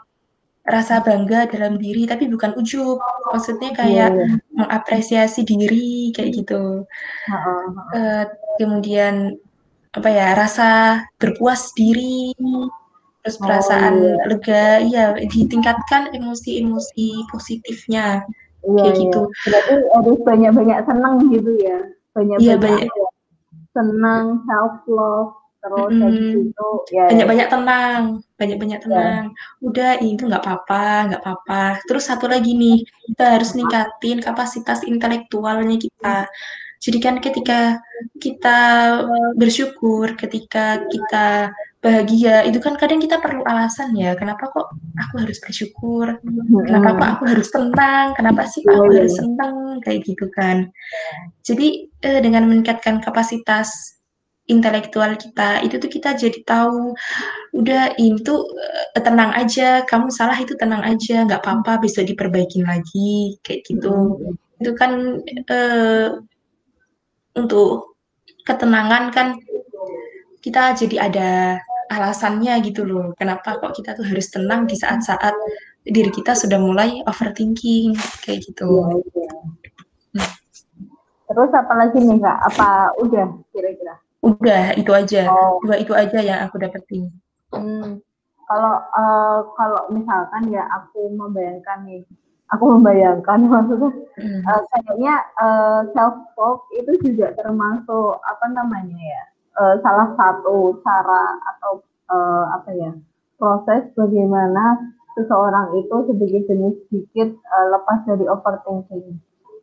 [0.69, 3.01] rasa bangga dalam diri tapi bukan ujub,
[3.33, 6.85] maksudnya kayak ya, mengapresiasi diri kayak gitu.
[7.97, 8.29] Uh,
[8.61, 9.41] kemudian
[9.97, 10.71] apa ya rasa
[11.17, 12.37] berpuas diri,
[13.25, 14.25] terus perasaan oh, iya.
[14.29, 18.29] lega, ya ditingkatkan emosi-emosi positifnya
[18.65, 19.03] Iya, kayak iya.
[19.07, 19.21] gitu.
[19.31, 21.79] Berarti harus banyak-banyak senang gitu ya.
[22.15, 22.89] Banyak-banyak iya, banyak.
[23.77, 25.31] senang, self love,
[25.63, 26.33] terus mm, -hmm.
[26.43, 27.07] gitu ya.
[27.07, 28.03] Banyak-banyak tenang,
[28.35, 28.85] banyak-banyak iya.
[28.85, 29.25] tenang.
[29.31, 29.63] Ya.
[29.63, 31.63] Udah itu nggak apa-apa, nggak apa-apa.
[31.87, 36.27] Terus satu lagi nih, kita harus ningkatin kapasitas intelektualnya kita.
[36.79, 37.83] Jadi kan ketika
[38.23, 38.59] kita
[39.35, 42.43] bersyukur, ketika kita bahagia.
[42.47, 46.19] Itu kan kadang kita perlu alasan ya kenapa kok aku harus bersyukur?
[46.67, 48.07] Kenapa kok aku harus tenang?
[48.19, 50.71] Kenapa sih aku harus senang kayak gitu kan.
[51.47, 53.99] Jadi eh, dengan meningkatkan kapasitas
[54.49, 56.97] intelektual kita itu tuh kita jadi tahu
[57.53, 58.43] udah ini tuh
[58.97, 59.87] eh, tenang aja.
[59.87, 61.23] Kamu salah itu tenang aja.
[61.23, 63.39] Nggak apa-apa bisa diperbaikin lagi.
[63.47, 64.19] Kayak gitu.
[64.59, 66.11] Itu kan eh,
[67.39, 67.95] untuk
[68.43, 69.39] ketenangan kan
[70.43, 71.31] kita jadi ada
[71.89, 73.17] alasannya gitu loh.
[73.17, 75.35] Kenapa kok kita tuh harus tenang di saat-saat
[75.89, 78.69] diri kita sudah mulai overthinking kayak gitu.
[79.17, 79.33] Ya, ya.
[80.21, 80.31] Hmm.
[81.29, 82.39] Terus apa lagi nih kak?
[82.53, 82.69] Apa
[83.01, 83.95] udah kira-kira?
[84.21, 85.29] Udah itu aja.
[85.33, 85.61] Oh.
[85.65, 87.09] Dua itu aja yang aku dapetin.
[87.53, 88.05] Hmm.
[88.49, 92.01] Kalau uh, kalau misalkan ya aku membayangkan nih,
[92.53, 94.41] aku membayangkan maksudnya hmm.
[94.45, 99.25] uh, kayaknya uh, self talk itu juga termasuk apa namanya ya
[99.59, 102.91] uh, salah satu cara atau uh, apa ya
[103.39, 109.19] proses bagaimana seseorang itu sedikit demi sedikit uh, lepas dari overthinking.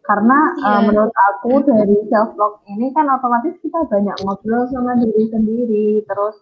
[0.05, 0.69] Karena yeah.
[0.69, 5.87] uh, menurut aku dari self love ini kan otomatis kita banyak ngobrol sama diri sendiri,
[6.05, 6.37] terus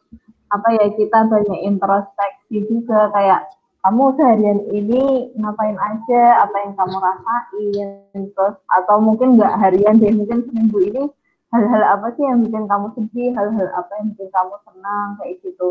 [0.52, 3.48] apa ya kita banyak introspeksi juga kayak
[3.84, 7.90] kamu seharian ini ngapain aja, apa yang kamu rasain,
[8.32, 11.04] terus atau mungkin nggak harian deh, mungkin seminggu ini
[11.54, 15.08] hal-hal apa sih yang bikin kamu sedih, hal-hal apa yang bikin kamu senang?
[15.22, 15.70] Kayak gitu.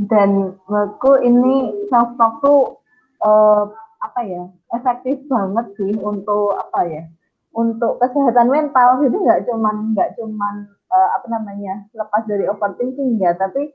[0.00, 2.80] Dan menurutku ini self talk tuh
[3.20, 3.68] uh,
[4.00, 7.02] apa ya efektif banget sih untuk apa ya
[7.52, 9.02] untuk kesehatan mental.
[9.02, 10.54] Jadi nggak cuman nggak cuman
[10.88, 13.74] uh, apa namanya lepas dari overthinking ya tapi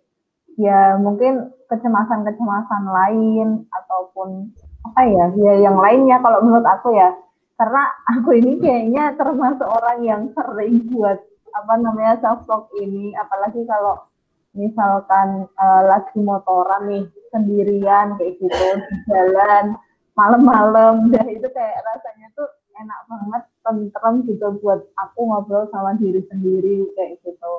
[0.56, 4.56] ya mungkin kecemasan-kecemasan lain ataupun
[4.88, 6.18] apa ya ya yang lainnya.
[6.24, 7.12] Kalau menurut aku ya
[7.56, 11.24] karena aku ini kayaknya termasuk orang yang sering buat
[11.56, 13.16] apa namanya self talk ini.
[13.16, 14.04] Apalagi kalau
[14.52, 19.80] misalkan uh, lagi motoran nih sendirian kayak gitu di jalan
[20.20, 21.08] malam-malam.
[21.16, 26.84] Ya itu kayak rasanya tuh enak banget tentrem gitu buat aku ngobrol sama diri sendiri
[27.00, 27.54] kayak gitu.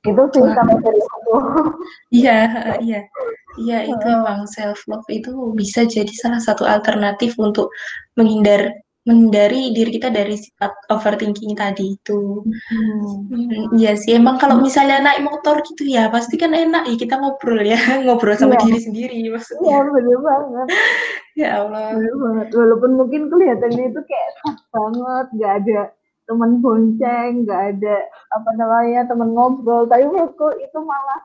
[0.00, 1.34] Itu sih sama dari aku.
[2.18, 2.38] Iya
[2.82, 3.00] iya.
[3.58, 7.70] Iya itu emang self love itu bisa jadi salah satu alternatif untuk
[8.18, 8.74] menghindar
[9.08, 12.44] menghindari diri kita dari sifat overthinking tadi itu.
[12.44, 13.72] Hmm.
[13.72, 17.64] Iya sih, emang kalau misalnya naik motor gitu ya, pasti kan enak ya kita ngobrol
[17.64, 18.68] ya, ngobrol sama ya.
[18.68, 19.64] diri sendiri maksudnya.
[19.64, 20.68] Iya, bener banget.
[21.40, 21.96] ya Allah.
[21.96, 22.46] Bener banget.
[22.52, 25.80] Walaupun mungkin kelihatannya itu kayak pas banget, gak ada
[26.28, 27.96] teman bonceng, gak ada
[28.36, 31.20] apa namanya teman ngobrol, tapi menurutku itu malah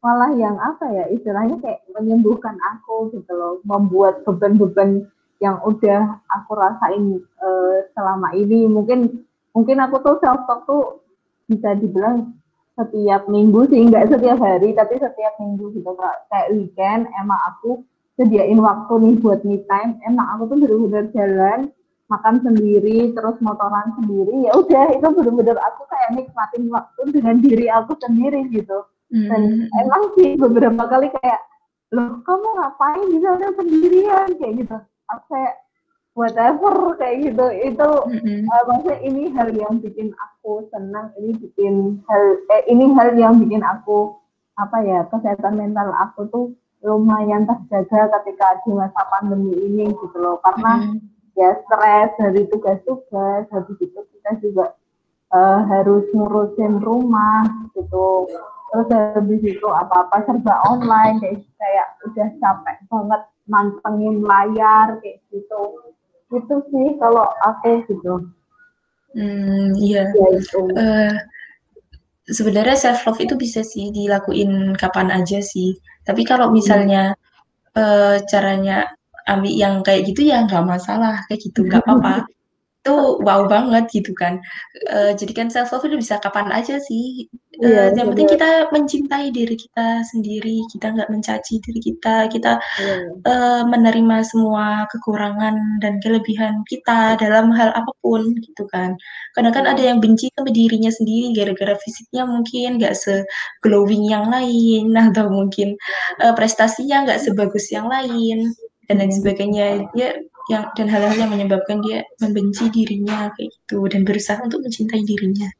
[0.00, 5.04] malah yang apa ya istilahnya kayak menyembuhkan aku gitu loh, membuat beban-beban
[5.40, 8.68] yang udah aku rasain uh, selama ini.
[8.68, 9.24] Mungkin
[9.56, 11.02] mungkin aku tuh self talk tuh
[11.48, 12.36] bisa dibilang
[12.76, 13.88] setiap minggu sih.
[13.88, 15.90] Nggak setiap hari tapi setiap minggu gitu
[16.28, 17.80] kayak weekend emang aku
[18.20, 19.96] sediain waktu nih buat me time.
[20.04, 21.72] Emang aku tuh bener-bener jalan
[22.12, 24.44] makan sendiri terus motoran sendiri.
[24.44, 28.84] Ya udah itu bener-bener aku kayak nikmatin waktu dengan diri aku sendiri gitu.
[29.10, 29.80] Dan mm -hmm.
[29.82, 31.40] emang sih beberapa kali kayak
[31.90, 34.28] loh kamu ngapain di sana sendirian?
[34.38, 34.76] Kayak gitu
[35.10, 35.54] aku kayak
[36.14, 38.40] whatever kayak gitu itu mm-hmm.
[38.50, 43.38] uh, maksudnya ini hal yang bikin aku senang ini bikin hal eh ini hal yang
[43.38, 44.18] bikin aku
[44.58, 46.46] apa ya kesehatan mental aku tuh
[46.82, 50.98] lumayan terjaga ketika di masa pandemi ini gitu loh karena mm-hmm.
[51.38, 54.74] ya stres dari tugas-tugas habis itu kita juga
[55.30, 57.46] uh, harus ngurusin rumah
[57.76, 58.26] gitu
[58.70, 65.62] terus habis itu apa-apa serba online kayak kayak udah capek banget mantengin layar kayak gitu.
[66.30, 68.30] Itu sih kalau aku gitu.
[69.12, 70.06] Hmm iya.
[70.14, 70.60] Ya, itu.
[70.78, 71.12] Uh,
[72.30, 75.74] sebenarnya self love itu bisa sih dilakuin kapan aja sih.
[76.06, 77.18] Tapi kalau misalnya
[77.74, 77.82] hmm.
[77.82, 78.94] uh, caranya
[79.28, 82.26] ambil yang kayak gitu ya nggak masalah kayak gitu nggak apa-apa
[82.80, 84.40] itu wow banget gitu kan.
[84.88, 87.28] Uh, jadi kan self love itu bisa kapan aja sih.
[87.60, 92.56] Uh, yeah, yang penting kita mencintai diri kita sendiri, kita nggak mencaci diri kita, kita
[92.80, 93.04] yeah.
[93.04, 93.28] Iya.
[93.28, 98.96] uh, menerima semua kekurangan dan kelebihan kita dalam hal apa pun gitu kan.
[99.36, 103.28] Kadang kan ada yang benci sama dirinya sendiri gara-gara fisiknya mungkin nggak se
[103.60, 105.76] glowing yang lain, atau mungkin
[106.24, 108.56] uh, prestasinya nggak sebagus yang lain
[108.88, 109.84] dan lain sebagainya.
[109.92, 110.16] Ya
[110.48, 113.84] yang dan hal-hal yang menyebabkan dia membenci dirinya kayak gitu.
[113.90, 115.50] Dan berusaha untuk mencintai dirinya.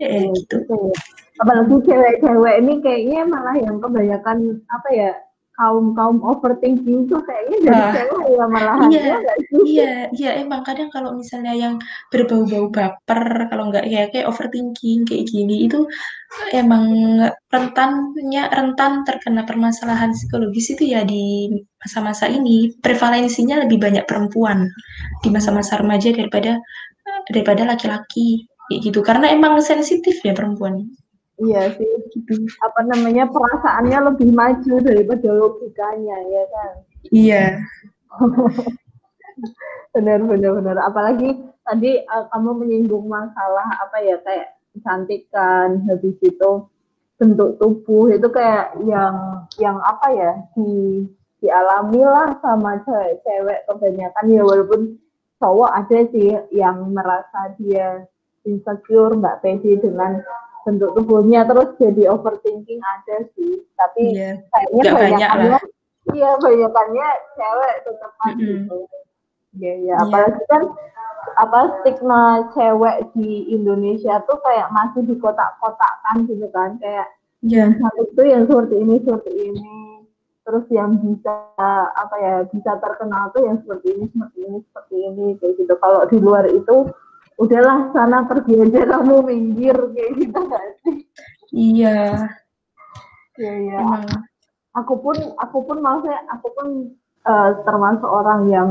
[0.00, 0.64] Eh, gitu.
[1.42, 5.10] Apalagi cewek-cewek ini kayaknya malah yang kebanyakan apa ya
[5.52, 9.16] kaum kaum overthinking tuh kayaknya dari nah, cewek ya malahan iya, ya
[9.68, 11.76] iya iya emang kadang kalau misalnya yang
[12.08, 15.84] berbau-bau baper kalau nggak ya kayak overthinking kayak gini itu
[16.56, 16.88] emang
[17.52, 22.72] rentannya rentan terkena permasalahan psikologis itu ya di masa-masa ini.
[22.80, 24.72] Prevalensinya lebih banyak perempuan
[25.20, 26.56] di masa-masa remaja daripada
[27.28, 29.04] daripada laki-laki gitu.
[29.04, 30.88] Karena emang sensitif ya perempuan
[31.42, 32.46] Iya sih, gitu.
[32.62, 36.72] apa namanya perasaannya lebih maju daripada logikanya ya kan?
[37.10, 37.44] Iya.
[39.94, 40.76] benar benar benar.
[40.86, 46.50] Apalagi tadi uh, kamu menyinggung masalah apa ya kayak kecantikan, habis itu
[47.18, 51.06] bentuk tubuh itu kayak yang yang apa ya di
[51.42, 54.80] dialami lah sama cewek-cewek kebanyakan ya walaupun
[55.42, 58.06] cowok ada sih yang merasa dia
[58.46, 60.22] insecure nggak pede dengan
[60.62, 63.62] bentuk tubuhnya terus jadi overthinking ada sih.
[63.74, 64.34] Tapi yeah.
[64.50, 65.60] kayaknya banyakannya
[66.14, 68.38] iya banyakannya cewek tetap mm -hmm.
[68.38, 68.78] gitu.
[69.60, 70.62] Ya ya apalagi kan
[71.38, 76.78] apa stigma cewek di Indonesia tuh kayak masih di kotak-kotakan gitu kan.
[76.78, 77.06] Kayak
[77.42, 77.70] yeah.
[77.70, 79.76] yang itu yang seperti ini seperti ini.
[80.42, 81.54] Terus yang bisa
[81.94, 85.74] apa ya bisa terkenal tuh yang seperti ini seperti ini seperti ini kayak gitu.
[85.78, 86.90] Kalau di luar itu
[87.40, 90.96] udahlah sana pergi aja kamu minggir kayak gitu gak sih?
[91.52, 92.28] Iya.
[93.36, 93.80] Iya iya.
[94.76, 96.66] Aku pun aku pun maksudnya aku pun
[97.28, 98.68] uh, termasuk orang yang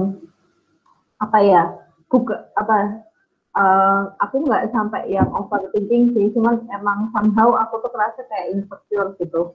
[1.22, 1.64] apa ya
[2.10, 3.06] buka apa
[3.54, 9.14] uh, aku nggak sampai yang overthinking sih cuman emang somehow aku tuh kerasa kayak insecure
[9.22, 9.54] gitu.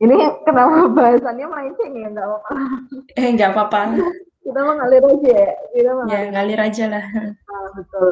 [0.00, 2.50] Ini kenapa bahasannya melenceng ya nggak apa-apa.
[3.20, 3.80] Eh nggak apa-apa
[4.44, 5.52] kita mengalir aja ya.
[5.72, 6.12] Kita mengalir.
[6.12, 6.84] ya ngalir aja.
[6.92, 7.04] lah.
[7.48, 8.08] Ah, betul.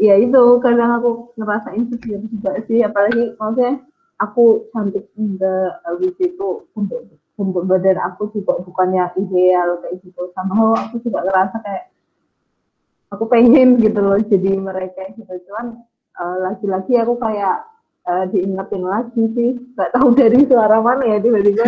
[0.00, 2.80] Ya itu kadang aku ngerasa insecure juga sih.
[2.80, 3.84] Apalagi maksudnya
[4.16, 7.04] aku cantik enggak habis itu untuk
[7.36, 10.32] untuk badan aku juga bukan yang ideal kayak gitu.
[10.32, 11.84] Sama aku juga ngerasa kayak
[13.12, 15.34] aku pengen gitu loh jadi mereka gitu.
[15.44, 15.84] Cuman
[16.16, 17.68] uh, lagi-lagi aku kayak
[18.08, 19.50] uh, diingetin lagi sih.
[19.76, 21.64] Nggak tahu dari suara mana ya tiba-tiba.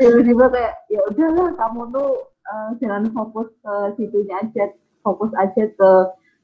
[0.00, 4.72] Tiba-tiba kayak ya udahlah kamu tuh uh, jangan fokus ke situnya aja.
[5.02, 5.90] Fokus aja ke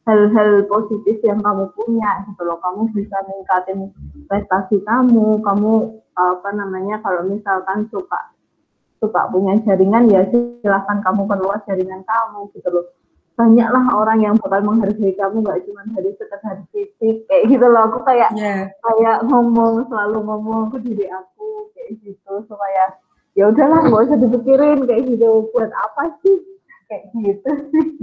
[0.06, 2.58] hal-hal positif yang kamu punya gitu loh.
[2.58, 3.90] Kamu bisa meningkatin
[4.26, 5.42] prestasi kamu.
[5.42, 5.72] Kamu
[6.12, 8.32] apa namanya kalau misalkan suka
[9.02, 12.86] suka punya jaringan ya silahkan kamu perluas jaringan kamu gitu loh.
[13.32, 17.90] Banyaklah orang yang bakal menghargai kamu nggak cuma dari sekedar fisik kayak gitu loh.
[17.90, 18.70] Aku kayak yeah.
[18.78, 22.94] kayak ngomong selalu ngomong ke diri aku kayak gitu supaya
[23.32, 26.36] ya udahlah nggak usah dipikirin kayak gitu buat apa sih
[26.92, 27.50] kayak gitu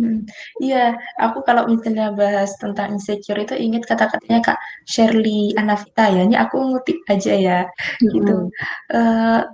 [0.02, 0.20] hmm.
[0.58, 6.26] Iya, aku kalau misalnya bahas tentang insecure itu inget kata-katanya Kak Shirley Anavita ya.
[6.26, 8.10] Ini aku ngutip aja ya, hmm.
[8.10, 8.36] gitu.
[8.90, 9.46] Uh,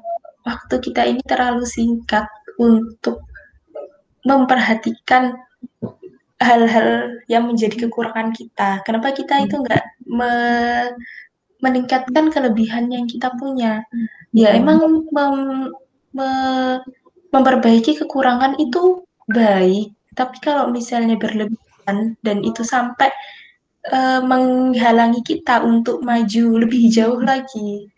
[0.48, 2.24] waktu kita ini terlalu singkat
[2.56, 3.28] untuk
[4.24, 5.36] memperhatikan
[6.40, 8.80] hal-hal yang menjadi kekurangan kita.
[8.88, 10.32] Kenapa kita itu nggak me
[11.66, 13.82] meningkatkan kelebihan yang kita punya?
[14.38, 15.36] Ya emang mem
[16.14, 16.30] me
[17.34, 23.12] memperbaiki kekurangan itu baik, tapi kalau misalnya berlebihan dan itu sampai
[23.92, 27.92] uh, menghalangi kita untuk maju lebih jauh lagi,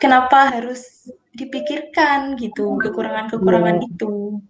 [0.00, 3.86] kenapa harus dipikirkan gitu kekurangan-kekurangan ya.
[3.92, 4.40] itu?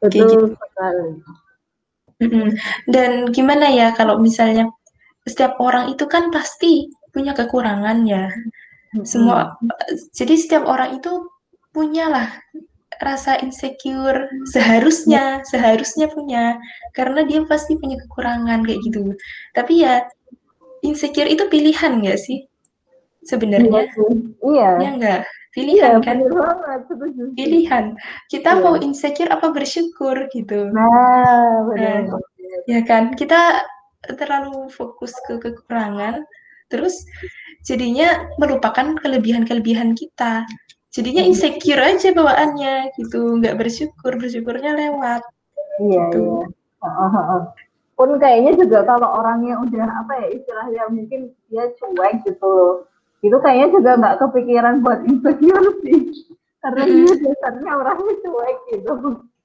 [0.00, 0.38] Betul gitu.
[0.56, 1.10] sekali.
[2.88, 4.70] Dan gimana ya kalau misalnya
[5.26, 8.32] setiap orang itu kan pasti punya kekurangan ya.
[9.04, 9.56] Semua
[10.12, 11.28] jadi setiap orang itu
[11.72, 12.28] punyalah
[13.00, 16.60] rasa insecure seharusnya seharusnya punya
[16.92, 19.16] karena dia pasti punya kekurangan kayak gitu.
[19.56, 20.04] Tapi ya
[20.84, 22.44] insecure itu pilihan nggak sih
[23.24, 23.88] sebenarnya?
[24.42, 24.68] Iya.
[24.82, 25.22] Iya enggak?
[25.52, 26.80] pilihan iya, kan banget,
[27.36, 27.84] pilihan
[28.32, 28.62] kita iya.
[28.64, 32.20] mau insecure apa bersyukur gitu nah benar nah,
[32.64, 33.60] ya kan kita
[34.16, 36.24] terlalu fokus ke kekurangan
[36.72, 37.04] terus
[37.60, 40.48] jadinya melupakan kelebihan-kelebihan kita.
[40.92, 41.28] Jadinya iya.
[41.28, 43.40] insecure aja bawaannya gitu.
[43.40, 45.22] Nggak bersyukur bersyukurnya lewat.
[45.80, 46.48] Iya gitu.
[46.80, 47.36] iya.
[47.92, 52.88] Pun kayaknya juga kalau orangnya udah apa ya istilahnya mungkin dia cuek gitu.
[53.22, 56.00] Itu kayaknya juga nggak kepikiran buat insecure sih.
[56.64, 58.92] Karena dia dasarnya orangnya cuek gitu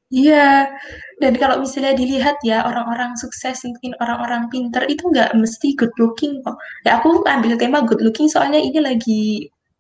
[0.08, 0.72] Iya,
[1.20, 6.40] dan kalau misalnya dilihat ya orang-orang sukses mungkin orang-orang pinter itu nggak mesti good looking
[6.48, 6.56] kok.
[6.88, 9.24] Ya aku ambil tema good looking soalnya ini lagi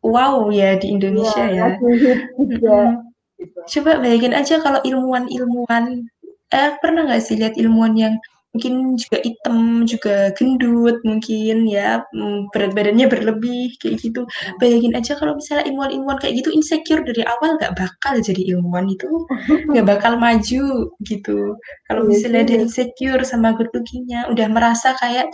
[0.03, 1.79] wow ya di Indonesia ya.
[2.59, 2.79] ya.
[3.71, 6.03] Coba bayangin aja kalau ilmuwan-ilmuwan,
[6.51, 8.13] eh pernah nggak sih lihat ilmuwan yang
[8.57, 14.25] mungkin juga hitam, juga gendut mungkin ya, mm, berat badannya berlebih kayak gitu.
[14.57, 19.05] Bayangin aja kalau misalnya ilmuwan-ilmuwan kayak gitu insecure dari awal nggak bakal jadi ilmuwan itu,
[19.69, 21.53] nggak bakal maju gitu.
[21.85, 25.29] Kalau iya misalnya dia insecure sama good looking-nya, udah merasa kayak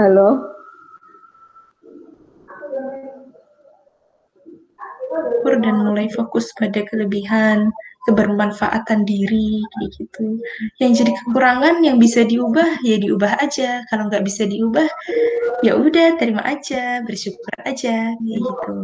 [0.00, 0.59] Halo?
[5.10, 7.72] Bersyukur dan mulai fokus pada kelebihan,
[8.04, 10.38] kebermanfaatan diri, kayak gitu.
[10.78, 13.82] Yang jadi kekurangan yang bisa diubah, ya diubah aja.
[13.88, 14.86] Kalau nggak bisa diubah,
[15.64, 18.74] ya udah terima aja, bersyukur aja, kayak gitu.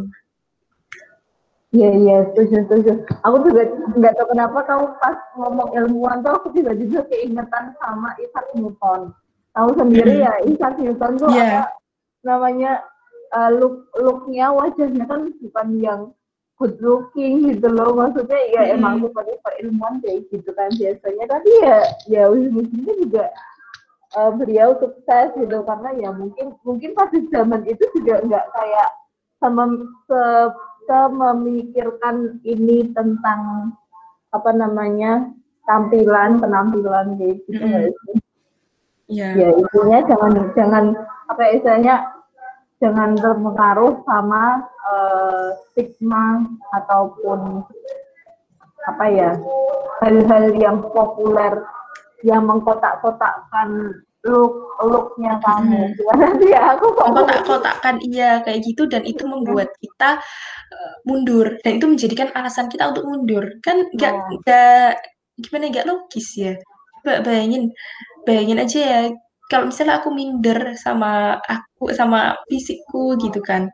[1.75, 2.91] Iya iya setuju setuju.
[3.27, 3.67] Aku juga
[3.99, 9.11] nggak tahu kenapa kamu pas ngomong ilmuwan tuh aku tiba-tiba keingetan sama Isaac Newton.
[9.51, 11.67] Tahu sendiri ya Isaac Newton tuh yeah.
[11.67, 11.75] apa
[12.23, 12.71] namanya
[13.35, 16.01] uh, look looknya wajahnya kan bukan yang
[16.57, 17.93] good looking gitu loh.
[17.93, 18.75] Maksudnya ya hmm.
[18.81, 21.25] emang seperti ilmuwan kayak gitu kan biasanya.
[21.29, 21.77] Tapi ya
[22.09, 23.25] ya ujung-ujungnya juga
[24.17, 25.57] uh, beliau sukses gitu.
[25.63, 28.89] Karena ya mungkin mungkin pada zaman itu juga nggak kayak
[29.37, 29.69] sama
[30.09, 30.21] se,
[30.89, 33.71] se memikirkan ini tentang
[34.33, 35.29] apa namanya
[35.69, 38.17] tampilan penampilan kayak gitu mm -hmm.
[39.07, 40.85] ya ya intinya jangan jangan
[41.27, 41.95] apa ya, istilahnya
[42.77, 46.45] jangan terpengaruh sama uh, stigma
[46.77, 47.65] ataupun
[48.87, 49.31] apa ya
[49.99, 51.65] hal-hal yang populer
[52.23, 55.93] yang mengkotak-kotakkan look looknya kamu.
[55.95, 56.49] Gimana sih?
[56.51, 60.21] Ya aku kok kotak-kotakkan iya kayak gitu dan itu membuat kita
[60.73, 61.57] uh, mundur.
[61.61, 63.57] Dan itu menjadikan alasan kita untuk mundur.
[63.61, 64.29] Kan nggak nah.
[64.43, 64.91] nggak
[65.41, 66.53] gimana nggak logis ya?
[67.01, 67.71] Coba bayangin
[68.27, 68.99] bayangin aja ya
[69.47, 73.71] kalau misalnya aku minder sama aku sama fisikku gitu kan.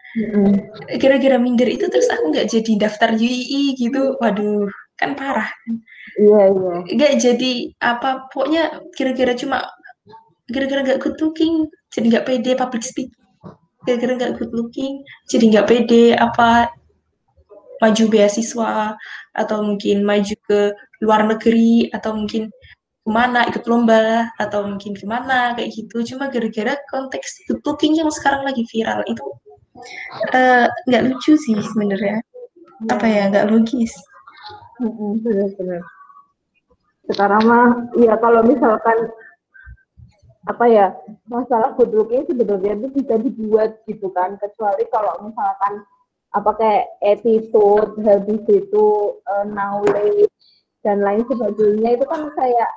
[1.02, 4.18] Kira-kira minder itu terus aku nggak jadi daftar UII gitu.
[4.22, 5.50] Waduh kan parah
[6.22, 6.74] iya iya.
[6.86, 7.52] Nggak jadi
[7.82, 8.64] apa pokoknya
[8.94, 9.66] kira-kira cuma
[10.48, 13.24] kira-kira nggak good looking jadi nggak pede public speaking
[13.84, 16.70] kira-kira nggak good looking jadi nggak pede apa
[17.82, 18.96] maju beasiswa
[19.36, 20.72] atau mungkin maju ke
[21.04, 22.48] luar negeri atau mungkin
[23.04, 26.16] ke mana ikut lomba atau mungkin ke mana kayak gitu.
[26.16, 29.26] Cuma gara-gara konteks good looking yang sekarang lagi viral itu
[30.32, 32.24] eh, nggak uh, lucu sih sebenarnya.
[32.88, 33.92] Apa ya nggak logis.
[34.80, 35.84] Benar-benar
[37.12, 37.68] sekarang mah
[38.00, 39.12] ya kalau misalkan
[40.44, 40.86] apa ya
[41.28, 44.36] masalah good looking sebenarnya itu bisa dibuat gitu kan.
[44.40, 45.84] Kecuali kalau misalkan
[46.34, 48.86] apa kayak attitude habis itu
[49.30, 50.32] uh, knowledge
[50.84, 52.70] dan lain sebagainya itu kan kayak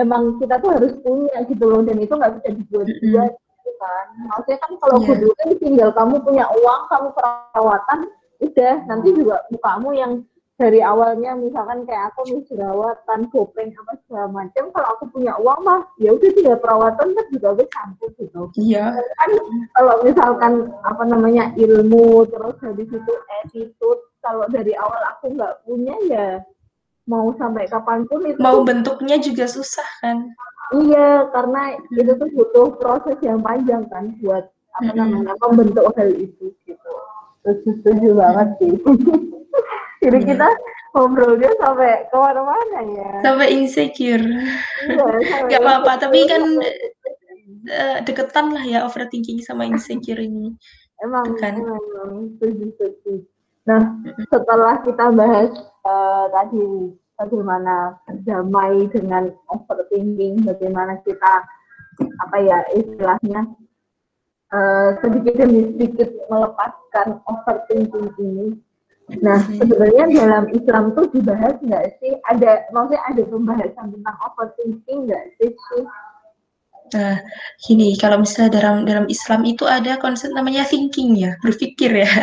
[0.00, 4.06] emang kita tuh harus punya gitu loh dan itu nggak bisa dibuat-buat gitu kan.
[4.30, 5.16] Maksudnya kan kalau yeah.
[5.18, 7.98] dulu kan tinggal kamu punya uang kamu perawatan
[8.42, 8.74] udah.
[8.88, 10.12] Nanti juga kamu yang
[10.60, 15.60] dari awalnya misalkan kayak aku nih jerawatan gopeng apa segala macam kalau aku punya uang
[15.66, 18.42] mah ya udah tinggal perawatan kan juga bisa campur gitu.
[18.60, 18.94] Iya.
[18.94, 19.16] Yeah.
[19.18, 19.30] kan
[19.74, 20.52] kalau misalkan
[20.86, 23.12] apa namanya ilmu terus habis itu
[23.42, 26.28] attitude kalau dari awal aku nggak punya ya
[27.06, 30.30] mau sampai kapan pun itu mau bentuknya juga susah kan?
[30.72, 34.98] Iya karena itu tuh butuh proses yang panjang kan buat apa mm -hmm.
[34.98, 36.92] namanya membentuk hal itu gitu.
[37.42, 38.72] Terus setuju banget sih.
[40.02, 40.28] Jadi yeah.
[40.34, 40.48] kita
[40.96, 43.10] ngobrolnya sampai ke mana-mana ya.
[43.20, 44.26] Sampai insecure.
[44.88, 45.06] Iya,
[45.50, 46.42] nggak apa-apa tapi kan
[47.68, 50.54] uh, deketan lah ya overthinking sama insecure ini.
[51.02, 51.58] Emang kan?
[51.58, 52.38] emang.
[52.38, 53.31] Setuju setuju
[53.62, 53.82] Nah,
[54.26, 55.50] setelah kita bahas
[55.86, 61.46] uh, tadi bagaimana berdamai dengan overthinking, bagaimana kita
[62.26, 63.46] apa ya istilahnya
[64.50, 68.46] uh, sedikit demi sedikit melepaskan overthinking ini.
[69.20, 72.16] Nah, sebenarnya dalam Islam tuh dibahas nggak sih?
[72.32, 75.52] Ada, maksudnya ada pembahasan tentang overthinking nggak sih?
[76.92, 77.16] Nah,
[77.56, 82.12] gini, kalau misalnya dalam dalam Islam itu ada konsep namanya thinking ya, berpikir ya.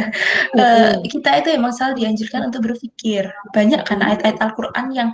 [0.50, 0.66] Mm-hmm.
[0.66, 3.30] Uh, kita itu emang selalu dianjurkan untuk berpikir.
[3.54, 5.10] Banyak kan ayat-ayat Al-Quran yang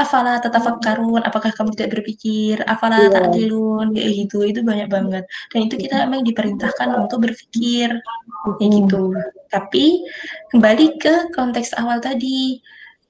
[0.00, 3.12] afala tatafakkarun, apakah kamu tidak berpikir, afala yeah.
[3.12, 4.40] ta'dilun, kayak gitu.
[4.48, 5.28] Itu banyak banget.
[5.52, 7.92] Dan itu kita memang diperintahkan untuk berpikir,
[8.56, 9.12] kayak gitu.
[9.52, 10.00] Tapi
[10.48, 12.56] kembali ke konteks awal tadi,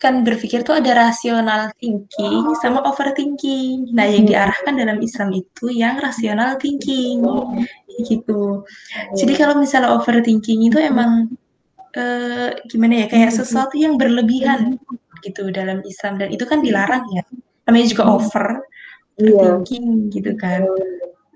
[0.01, 3.93] kan berpikir tuh ada rasional thinking sama overthinking.
[3.93, 7.21] Nah, yang diarahkan dalam Islam itu yang rasional thinking,
[8.09, 8.65] gitu.
[9.13, 11.29] Jadi kalau misalnya overthinking itu emang
[11.93, 14.81] eh, gimana ya, kayak sesuatu yang berlebihan
[15.21, 17.23] gitu dalam Islam dan itu kan dilarang ya.
[17.69, 18.47] Namanya juga over
[19.21, 19.61] iya.
[19.61, 20.65] thinking gitu kan.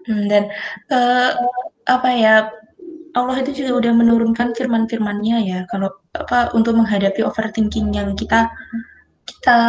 [0.09, 0.49] Hmm, dan
[0.89, 1.31] eh,
[1.85, 2.49] apa ya
[3.13, 8.47] Allah itu juga udah menurunkan firman-firmannya ya kalau apa untuk menghadapi overthinking yang kita
[9.25, 9.61] kita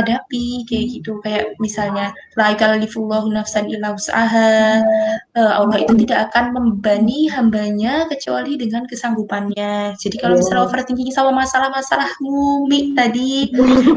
[0.00, 1.20] hadapi kayak gitu.
[1.24, 4.84] Kayak misalnya la yukallifullahu nafsan illa wus'aha.
[5.32, 9.96] Uh, Allah itu tidak akan membebani hambanya kecuali dengan kesanggupannya.
[9.96, 13.48] Jadi kalau misalnya overthinking sama masalah-masalah ngumi tadi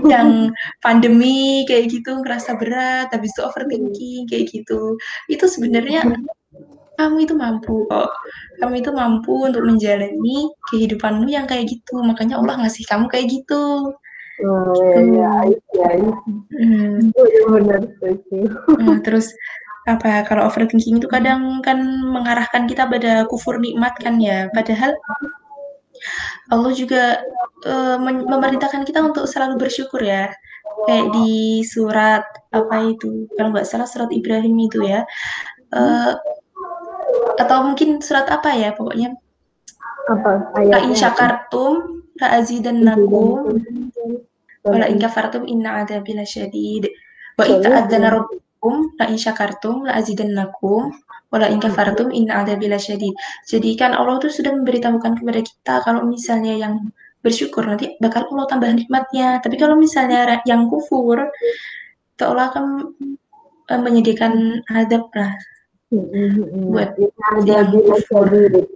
[0.07, 0.51] yang
[0.83, 4.95] pandemi kayak gitu ngerasa berat habis itu overthinking kayak gitu.
[5.27, 6.07] Itu sebenarnya
[6.97, 7.85] kamu itu mampu.
[7.87, 8.09] Kok
[8.59, 12.01] kamu itu mampu untuk menjalani kehidupanmu yang kayak gitu.
[12.01, 13.93] Makanya Allah ngasih kamu kayak gitu.
[14.37, 14.69] Oh,
[15.01, 16.13] iya, iya, iya.
[16.53, 17.09] Hmm.
[17.49, 17.89] benar
[18.77, 19.33] nah, terus
[19.89, 24.45] apa kalau overthinking itu kadang kan mengarahkan kita pada kufur nikmat kan ya.
[24.53, 24.93] Padahal
[26.53, 27.25] Allah juga
[27.65, 30.29] uh, memerintahkan kita untuk selalu bersyukur ya.
[30.85, 32.23] Kayak di surat
[32.53, 35.01] apa itu kalau nggak salah surat Ibrahim itu ya.
[35.73, 36.13] Uh,
[37.37, 39.13] atau mungkin surat apa ya pokoknya?
[40.09, 40.51] Apa?
[40.57, 41.73] Ayatnya in syakartum
[42.17, 43.61] la azidannakum
[44.65, 46.91] wala in kafartum inna adzabi lasyadid
[47.39, 50.91] wa in ta'adzana rabbukum la in syakartum la azidannakum
[51.31, 53.13] wala in kafartum inna adzabi lasyadid
[53.45, 56.89] jadi kan Allah tuh sudah memberitahukan kepada kita kalau misalnya yang
[57.27, 59.43] bersyukur nanti bakal Allah tambah nikmatnya.
[59.43, 61.27] Tapi kalau misalnya yang kufur
[62.17, 62.65] Allah akan
[63.69, 65.35] eh, menyediakan adab lah
[65.91, 66.89] buat
[67.39, 68.67] ada bila syadid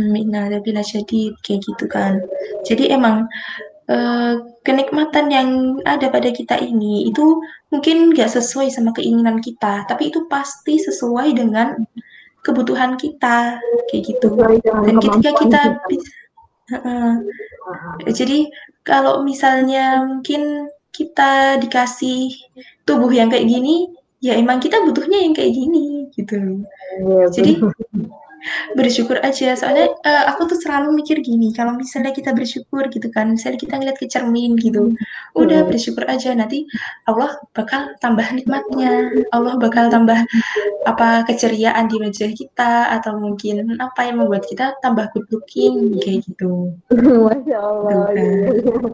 [0.00, 2.24] Minna ada bila syadid kayak gitu kan.
[2.64, 3.28] Jadi emang
[3.92, 5.48] uh, kenikmatan yang
[5.84, 7.38] ada pada kita ini itu
[7.70, 11.76] mungkin gak sesuai sama keinginan kita tapi itu pasti sesuai dengan
[12.42, 13.60] kebutuhan kita
[13.92, 14.32] kayak gitu.
[14.64, 16.10] Dan ketika kita bisa
[16.74, 17.14] uh,
[18.10, 18.48] jadi
[18.82, 22.32] kalau misalnya mungkin kita dikasih
[22.88, 26.64] tubuh yang kayak gini ya emang kita butuhnya yang kayak gini gitu
[27.04, 27.60] ya, jadi
[28.78, 29.54] bersyukur aja.
[29.56, 33.74] Soalnya uh, aku tuh selalu mikir gini kalau misalnya kita bersyukur gitu kan misalnya kita
[33.78, 34.94] ngeliat ke cermin gitu
[35.34, 36.32] udah bersyukur aja.
[36.34, 36.66] Nanti
[37.08, 39.24] Allah bakal tambah nikmatnya.
[39.34, 40.18] Allah bakal tambah
[40.86, 46.22] apa keceriaan di wajah kita atau mungkin apa yang membuat kita tambah good looking kayak
[46.26, 46.74] gitu.
[47.26, 48.06] Masya Allah.
[48.14, 48.92] Gitu kan.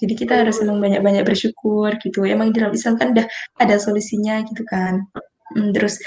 [0.00, 2.24] jadi kita harus banyak-banyak bersyukur gitu.
[2.24, 3.26] Emang dalam Islam kan udah
[3.60, 5.06] ada solusinya gitu kan
[5.52, 6.00] Hmm, terus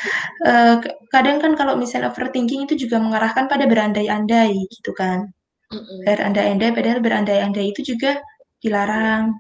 [0.50, 0.82] uh,
[1.14, 5.30] kadang kan kalau misalnya overthinking itu juga mengarahkan pada berandai-andai gitu kan.
[5.70, 5.98] Mm-hmm.
[6.10, 8.18] Berandai-andai padahal berandai-andai itu juga
[8.66, 9.38] dilarang.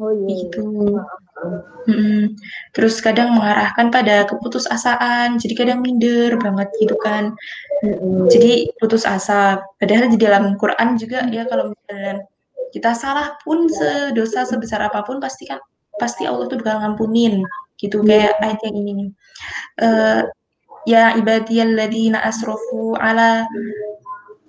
[0.00, 0.48] Oh iya.
[0.48, 0.64] Gitu.
[1.84, 2.22] Mm-hmm.
[2.72, 7.36] Terus kadang mengarahkan pada keputusasaan, jadi kadang minder banget gitu kan.
[7.84, 8.32] Mm-hmm.
[8.32, 9.60] Jadi putus asa.
[9.76, 12.24] Padahal di dalam Quran juga ya kalau misalnya
[12.72, 15.60] kita salah pun sedosa sebesar apa pun pasti kan
[15.96, 17.40] pasti Allah tuh bakal ngampunin
[17.80, 19.10] gitu kayak ayat yang ini nih
[19.82, 20.22] uh,
[20.86, 23.44] ya ibadiyalladzina asrofu ala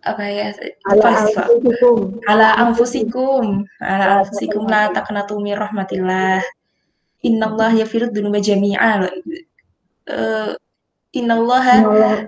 [0.07, 0.53] apa ya
[0.87, 1.97] ala anfusikum.
[2.29, 3.45] Ala anfusikum.
[3.83, 6.39] Ala anfusikum la taqnatu mir rahmatillah.
[7.25, 9.03] Innallah yafirud dunuba jami'a
[10.07, 10.53] uh,
[11.11, 11.75] innallaha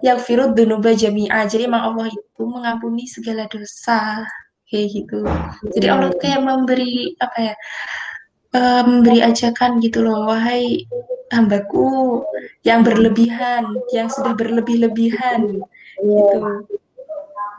[0.03, 1.47] yafirud dunuba jami'a.
[1.47, 4.27] Jadi emang Allah itu mengampuni segala dosa.
[4.69, 5.19] Kayak gitu.
[5.73, 7.55] Jadi Allah kayak memberi apa ya
[8.55, 10.85] uh, memberi ajakan gitu loh, wahai
[11.29, 12.23] hambaku
[12.65, 15.61] yang berlebihan, yang sudah berlebih-lebihan,
[16.01, 16.39] gitu.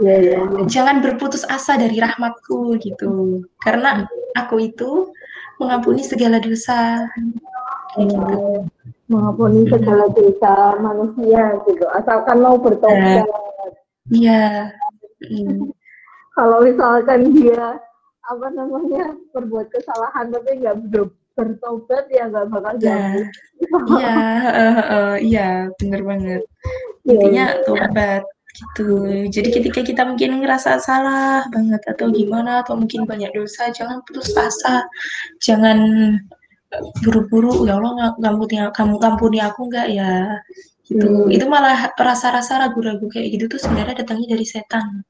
[0.00, 0.66] Yeah, yeah, yeah.
[0.66, 5.12] Jangan berputus asa dari rahmatku gitu, karena aku itu
[5.60, 7.04] mengampuni segala dosa.
[7.94, 8.16] Gitu.
[9.10, 13.28] Mengampuni segala dosa manusia gitu, asalkan mau bertobat.
[14.08, 14.72] Iya.
[15.20, 15.54] Yeah.
[16.40, 17.76] Kalau misalkan dia
[18.30, 20.76] apa namanya berbuat kesalahan tapi nggak
[21.34, 22.82] bertobat ya nggak bakal iya.
[22.86, 23.22] jadi.
[23.60, 24.18] Iya,
[25.20, 26.42] iya, bener banget.
[27.04, 27.62] Iya, Intinya yeah.
[27.66, 28.88] tobat gitu.
[29.30, 34.34] Jadi ketika kita mungkin ngerasa salah banget atau gimana atau mungkin banyak dosa, jangan putus
[34.34, 34.86] asa,
[35.42, 35.78] jangan
[37.02, 40.38] buru-buru ya Allah ngampuni kamu ngampuni aku nggak ya
[40.86, 41.26] gitu.
[41.26, 41.34] Hmm.
[41.34, 45.02] Itu malah rasa-rasa ragu-ragu kayak gitu tuh sebenarnya datangnya dari setan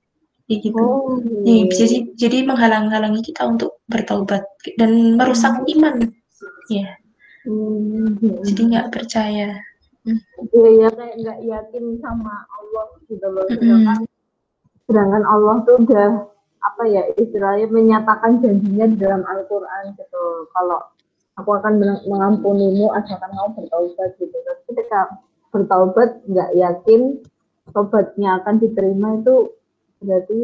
[0.50, 0.82] kayak gitu.
[0.82, 1.22] Oh.
[1.46, 4.42] Nih, jadi jadi menghalang-halangi kita untuk bertobat
[4.74, 5.72] dan merusak hmm.
[5.78, 5.94] iman.
[6.66, 6.98] Ya.
[7.46, 8.18] Hmm.
[8.42, 9.54] Jadi nggak percaya.
[10.02, 10.18] Hmm.
[10.50, 13.46] Iya ya kayak nggak yakin sama Allah gitu loh.
[13.46, 14.10] Sedangkan, hmm.
[14.90, 16.10] sedangkan Allah tuh udah
[16.60, 20.50] apa ya istilahnya menyatakan janjinya di dalam Al-Quran gitu.
[20.50, 20.82] Kalau
[21.38, 21.78] aku akan
[22.10, 24.34] mengampunimu asalkan kamu bertaubat gitu.
[24.34, 25.00] Tapi ketika
[25.54, 27.22] bertaubat nggak yakin
[27.70, 29.59] tobatnya akan diterima itu
[30.00, 30.40] berarti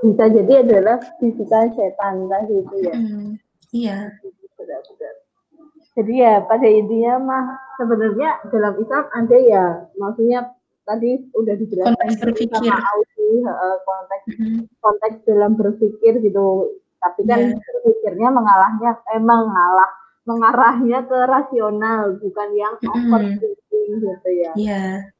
[0.00, 2.94] bisa jadi adalah bisikan setan tadi itu ya.
[2.96, 3.28] Mm,
[3.76, 3.98] iya.
[4.56, 5.14] Benar-benar.
[6.00, 7.44] Jadi ya pada intinya mah
[7.76, 9.64] sebenarnya dalam Islam ada ya
[10.00, 10.40] maksudnya
[10.88, 13.30] tadi udah dijelaskan konteks berpikir sama Audi,
[13.84, 14.60] konteks mm.
[14.80, 16.46] konteks dalam berpikir gitu.
[17.00, 17.60] Tapi kan yeah.
[17.60, 19.90] berpikirnya mengalahnya emang eh, mengalah
[20.28, 24.00] mengarahnya ke rasional bukan yang overthinking mm.
[24.00, 24.52] gitu ya.
[24.56, 24.84] Iya.
[25.04, 25.19] Yeah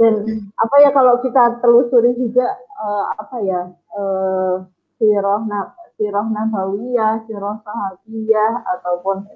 [0.00, 0.48] dan hmm.
[0.56, 3.60] apa ya kalau kita telusuri juga uh, apa ya
[3.92, 4.64] uh,
[4.96, 9.28] sirah na sirah nabawiyah, sirah sahabiyah ataupun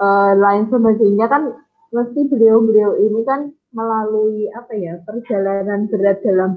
[0.00, 1.52] uh, lain sebagainya kan
[1.92, 6.56] mesti beliau-beliau ini kan melalui apa ya perjalanan berat dalam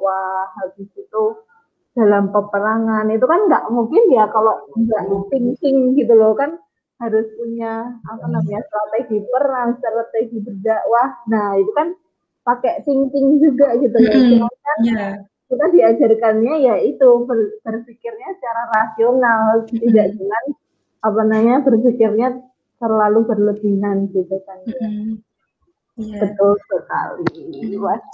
[0.00, 1.24] wah habis itu
[1.94, 6.58] dalam peperangan itu kan nggak mungkin ya kalau nggak thinking gitu loh kan
[6.98, 11.92] harus punya apa namanya strategi perang strategi berdakwah nah itu kan
[12.44, 14.12] pakai thinking juga gitu ya.
[14.12, 15.12] Mm, kan yeah.
[15.48, 19.80] kita diajarkannya ya itu ber, berpikirnya secara rasional, mm.
[19.80, 20.44] tidak dengan
[21.04, 22.28] apa namanya berpikirnya
[22.78, 24.58] terlalu berlebihan gitu kan.
[24.68, 25.24] Mm.
[25.94, 26.26] Yeah.
[26.26, 27.22] Betul sekali.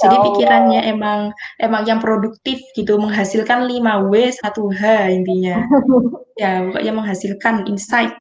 [0.04, 5.64] Jadi pikirannya emang emang yang produktif gitu, menghasilkan 5W 1H intinya.
[6.40, 8.12] ya, pokoknya menghasilkan insight.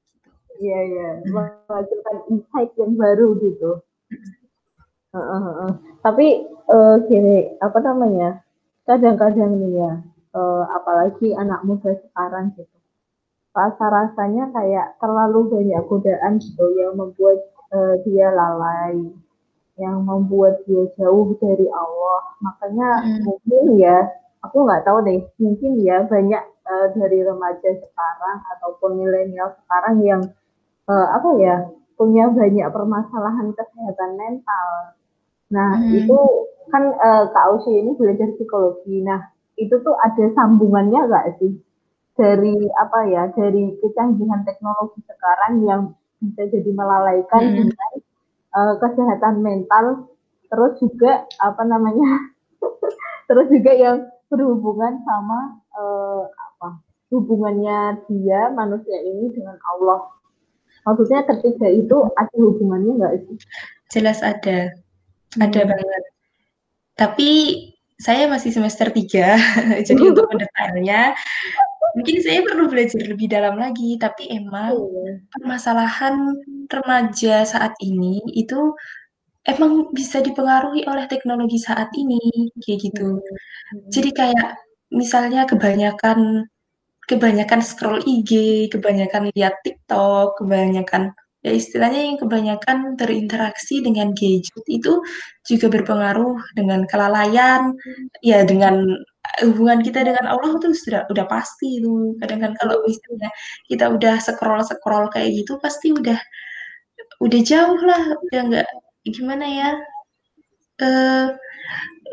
[0.63, 3.83] Iya, iya, menghasilkan insight yang baru gitu.
[5.09, 5.71] Uh, uh, uh.
[6.05, 8.45] Tapi uh, gini, apa namanya?
[8.85, 9.91] Kadang-kadang nih ya,
[10.37, 12.77] uh, apalagi anak muda sekarang gitu.
[13.53, 17.41] Rasa rasanya kayak terlalu banyak godaan gitu yang membuat
[17.73, 19.09] uh, dia lalai,
[19.81, 22.21] yang membuat dia jauh dari Allah.
[22.45, 23.21] Makanya hmm.
[23.25, 24.13] mungkin ya,
[24.45, 30.21] aku nggak tahu deh, mungkin ya banyak uh, dari remaja sekarang ataupun milenial sekarang yang
[30.85, 31.55] uh, apa ya
[31.97, 34.97] punya banyak permasalahan kesehatan mental
[35.49, 36.05] Nah, hmm.
[36.05, 36.19] itu
[36.69, 39.01] kan uh, Kak Usi ini belajar psikologi.
[39.01, 41.53] Nah, itu tuh ada sambungannya nggak sih?
[42.13, 43.23] Dari apa ya?
[43.33, 45.81] Dari kecanggihan teknologi sekarang yang
[46.21, 47.55] bisa jadi melalaikan hmm.
[47.65, 47.91] dengan
[48.53, 50.09] uh, kesehatan mental
[50.49, 52.33] terus juga apa namanya?
[53.29, 56.81] Terus juga yang berhubungan sama uh, apa?
[57.13, 60.09] Hubungannya dia manusia ini dengan Allah.
[60.81, 63.37] Maksudnya ketiga itu ada hubungannya nggak sih?
[63.93, 64.73] Jelas ada
[65.37, 65.69] ada hmm.
[65.69, 66.03] banget
[66.97, 67.29] tapi
[67.99, 69.37] saya masih semester tiga
[69.87, 71.13] jadi untuk mendetailnya
[71.97, 75.19] mungkin saya perlu belajar lebih dalam lagi tapi emang iya.
[75.33, 76.37] permasalahan
[76.69, 78.77] remaja saat ini itu
[79.49, 83.17] emang bisa dipengaruhi oleh teknologi saat ini kayak gitu.
[83.17, 83.89] Hmm.
[83.89, 84.49] Jadi kayak
[84.93, 86.45] misalnya kebanyakan
[87.09, 94.99] kebanyakan scroll IG, kebanyakan lihat TikTok, kebanyakan ya istilahnya yang kebanyakan berinteraksi dengan gadget itu
[95.47, 97.73] juga berpengaruh dengan kelalaian,
[98.25, 98.83] ya dengan
[99.45, 102.15] hubungan kita dengan Allah tuh sudah udah pasti itu.
[102.19, 103.29] Kadang kan kalau misalnya
[103.71, 106.19] kita udah scroll scroll kayak gitu pasti udah
[107.23, 108.67] udah jauh lah, udah nggak
[109.07, 109.69] gimana ya
[110.83, 111.25] uh,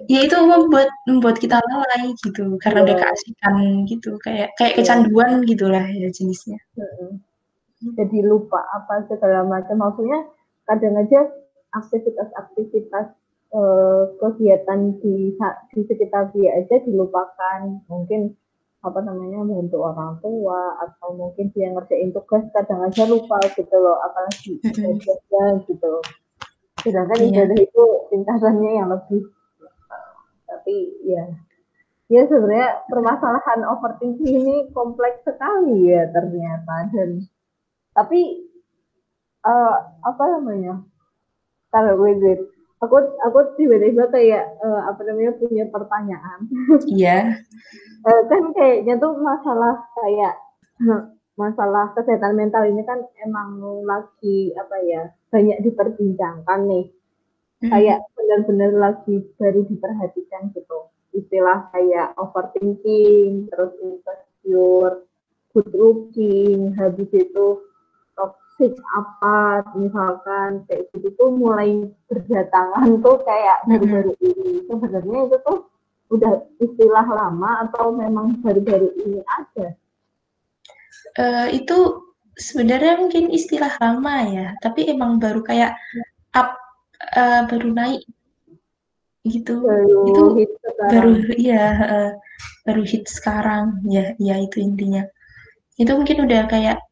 [0.07, 3.55] ya itu membuat membuat kita lalai gitu karena udah keasikan
[3.89, 4.79] gitu kayak kayak iya.
[4.83, 6.61] kecanduan gitulah ya jenisnya
[7.83, 9.77] jadi lupa apa segala macam.
[9.81, 10.25] Maksudnya
[10.65, 11.29] kadang aja
[11.77, 13.07] aktivitas-aktivitas
[13.53, 15.37] uh, kegiatan di
[15.73, 17.85] di sekitar dia aja dilupakan.
[17.89, 18.33] Mungkin
[18.87, 23.99] apa namanya bantu orang tua atau mungkin dia ngerjain tugas kadang aja lupa gitu loh
[23.99, 25.93] apalagi mm gitu
[26.87, 27.27] sedangkan iya.
[27.35, 29.27] ibadah itu tingkatannya yang lebih
[30.47, 31.27] tapi ya
[32.07, 36.91] ya sebenarnya permasalahan overthinking ini kompleks sekali ya ternyata.
[36.95, 37.27] Dan
[37.97, 38.45] tapi
[39.41, 40.85] uh, apa namanya
[41.73, 42.13] kalau gue
[42.85, 46.45] aku aku tiba-tiba kayak uh, apa namanya punya pertanyaan
[46.93, 48.05] iya yeah.
[48.05, 50.37] uh, kan kayaknya tuh masalah kayak
[51.41, 56.87] masalah kesehatan mental ini kan emang lagi apa ya banyak diperbincangkan nih
[57.65, 57.71] hmm.
[57.73, 65.09] kayak benar-benar lagi baru diperhatikan gitu istilah kayak overthinking terus insecure
[65.57, 67.66] good looking habis itu
[68.17, 74.65] toxic apa misalkan kayak gitu tuh mulai berdatangan tuh kayak baru-baru ini.
[74.65, 75.59] Sebenarnya itu tuh
[76.07, 79.77] udah istilah lama atau memang baru-baru ini ada?
[81.17, 82.03] Uh, itu
[82.37, 85.77] sebenarnya mungkin istilah lama ya, tapi emang baru kayak
[86.37, 86.57] up
[87.17, 88.05] uh, baru naik
[89.27, 89.65] gitu.
[89.65, 90.51] Baru itu hit
[90.87, 92.11] baru iya uh,
[92.65, 93.83] baru hit sekarang.
[93.85, 95.05] Ya, ya itu intinya.
[95.77, 96.86] Itu mungkin udah kayak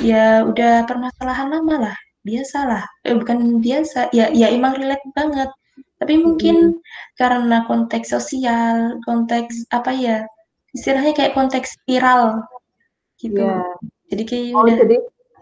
[0.00, 2.84] ya udah permasalahan lama lah, biasa lah.
[3.06, 5.50] Eh, bukan biasa, ya ya emang relate banget.
[5.96, 6.80] Tapi mungkin hmm.
[7.16, 10.18] karena konteks sosial, konteks apa ya?
[10.76, 12.44] Istilahnya kayak konteks viral
[13.16, 13.40] gitu.
[13.40, 13.64] Ya.
[14.12, 14.76] Jadi kayak oh, udah.
[14.76, 14.96] jadi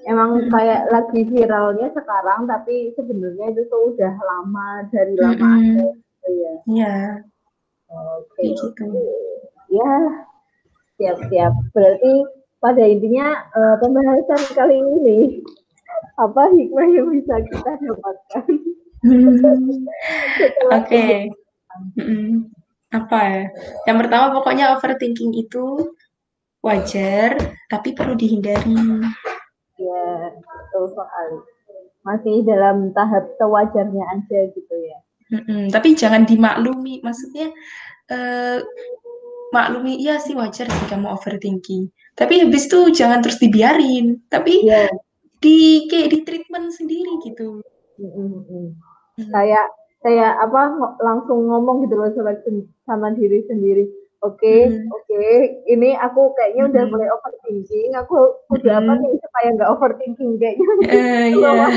[0.06, 0.50] emang hmm.
[0.52, 5.58] kayak lagi viralnya sekarang tapi sebenarnya itu tuh udah lama dari lama hmm.
[5.58, 6.54] ada gitu ya.
[6.70, 6.96] Iya.
[7.90, 8.42] Oke.
[8.46, 8.48] Okay.
[8.54, 8.84] Gitu.
[9.74, 9.94] Ya.
[10.94, 11.52] Siap-siap.
[11.74, 12.12] Berarti
[12.64, 15.44] pada intinya uh, pembahasan kali ini
[16.16, 18.46] apa hikmah yang bisa kita dapatkan?
[20.72, 20.80] Oke.
[20.80, 21.14] Okay.
[22.88, 23.44] Apa ya?
[23.84, 25.92] Yang pertama pokoknya overthinking itu
[26.64, 27.36] wajar,
[27.68, 28.72] tapi perlu dihindari.
[29.76, 31.38] Ya, betul sekali.
[32.06, 34.98] Masih dalam tahap sewajarnya aja gitu ya.
[35.34, 37.52] Mm-mm, tapi jangan dimaklumi, maksudnya
[38.12, 38.60] uh,
[39.54, 41.86] maklumi iya sih wajar sih kamu overthinking.
[42.18, 44.90] Tapi habis itu jangan terus dibiarin, tapi yeah.
[45.38, 47.62] di kayak di treatment sendiri gitu.
[48.02, 48.74] Mm.
[49.30, 49.70] Kayak
[50.02, 52.34] kayak apa langsung ngomong gitu loh sama,
[52.84, 53.86] sama diri sendiri
[54.24, 54.88] Oke, okay, hmm.
[54.88, 55.04] oke.
[55.04, 55.36] Okay.
[55.68, 56.92] Ini aku kayaknya udah hmm.
[56.96, 57.92] mulai overthinking.
[57.92, 58.16] Aku
[58.56, 58.88] udah hmm.
[58.88, 60.68] apa nih supaya nggak overthinking kayaknya.
[60.88, 61.68] Uh, yeah.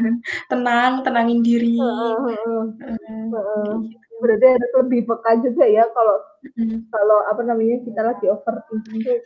[0.54, 1.74] Tenang, tenangin diri.
[1.74, 3.74] Uh, uh, uh, uh.
[4.16, 6.16] Berarti harus lebih peka juga ya kalau
[6.56, 6.88] hmm.
[6.88, 9.20] kalau apa namanya kita lagi overthinking tuh.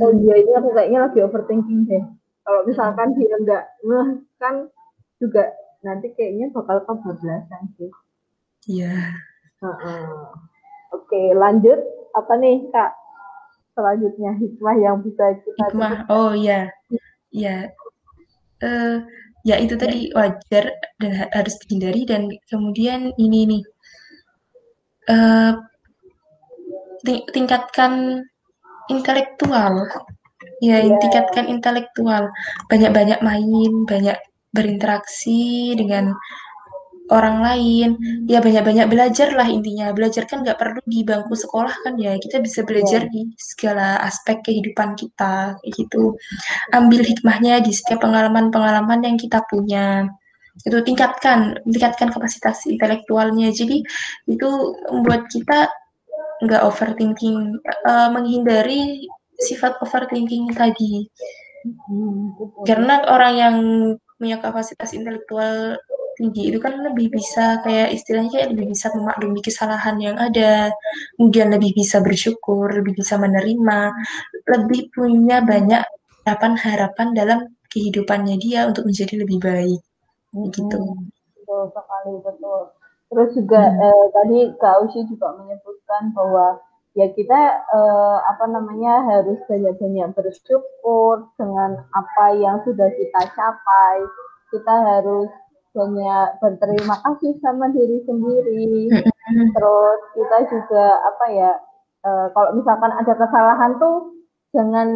[0.00, 2.04] Oh iya ini aku kayaknya lagi overthinking deh.
[2.42, 4.08] Kalau misalkan dia nggak ngeh
[4.40, 4.54] kan
[5.20, 5.52] juga
[5.84, 7.90] nanti kayaknya bakal kebablasan sih.
[8.68, 8.92] Iya.
[8.92, 9.08] Yeah.
[9.60, 10.04] Uh -uh.
[10.96, 11.78] Oke, lanjut
[12.16, 12.92] apa nih Kak?
[13.76, 16.08] Selanjutnya hikmah yang bisa kita Hikmah.
[16.10, 16.72] Oh iya.
[17.30, 17.70] Iya.
[18.60, 19.00] Uh,
[19.46, 20.68] ya itu tadi wajar
[21.00, 23.62] dan harus dihindari dan kemudian ini nih
[25.10, 25.52] uh,
[27.02, 28.22] ting tingkatkan
[28.92, 29.88] intelektual.
[30.60, 30.96] Ya yeah.
[31.00, 32.28] tingkatkan intelektual.
[32.68, 34.18] Banyak-banyak main banyak
[34.52, 36.12] berinteraksi dengan
[37.10, 37.90] orang lain.
[38.28, 39.90] Ya banyak-banyak belajar lah intinya.
[39.96, 42.16] Belajar kan nggak perlu di bangku sekolah kan ya.
[42.20, 43.12] Kita bisa belajar yeah.
[43.12, 46.16] di segala aspek kehidupan kita gitu.
[46.76, 50.12] Ambil hikmahnya di setiap pengalaman-pengalaman yang kita punya
[50.66, 53.48] itu tingkatkan tingkatkan kapasitas intelektualnya.
[53.52, 53.82] Jadi
[54.28, 54.48] itu
[54.92, 55.70] membuat kita
[56.40, 59.06] nggak overthinking uh, menghindari
[59.40, 61.08] sifat overthinking tadi.
[61.64, 62.32] Hmm,
[62.64, 63.56] karena orang yang
[64.16, 65.76] punya kapasitas intelektual
[66.20, 70.68] tinggi itu kan lebih bisa kayak istilahnya kayak lebih bisa memaklumi kesalahan yang ada,
[71.16, 73.92] kemudian lebih bisa bersyukur, lebih bisa menerima,
[74.44, 75.80] lebih punya banyak
[76.28, 77.38] harapan-harapan dalam
[77.72, 79.80] kehidupannya dia untuk menjadi lebih baik.
[80.30, 80.62] Gitu.
[80.66, 82.60] Hmm, betul sekali betul.
[83.10, 83.82] Terus juga hmm.
[83.82, 86.62] eh, tadi Kak Usi juga menyebutkan bahwa
[86.94, 93.98] ya kita eh, apa namanya harus banyak-banyak bersyukur dengan apa yang sudah kita capai.
[94.50, 95.30] Kita harus
[95.70, 98.90] banyak berterima kasih sama diri sendiri.
[99.54, 101.50] Terus kita juga apa ya
[102.04, 104.18] uh, kalau misalkan ada kesalahan tuh
[104.50, 104.88] jangan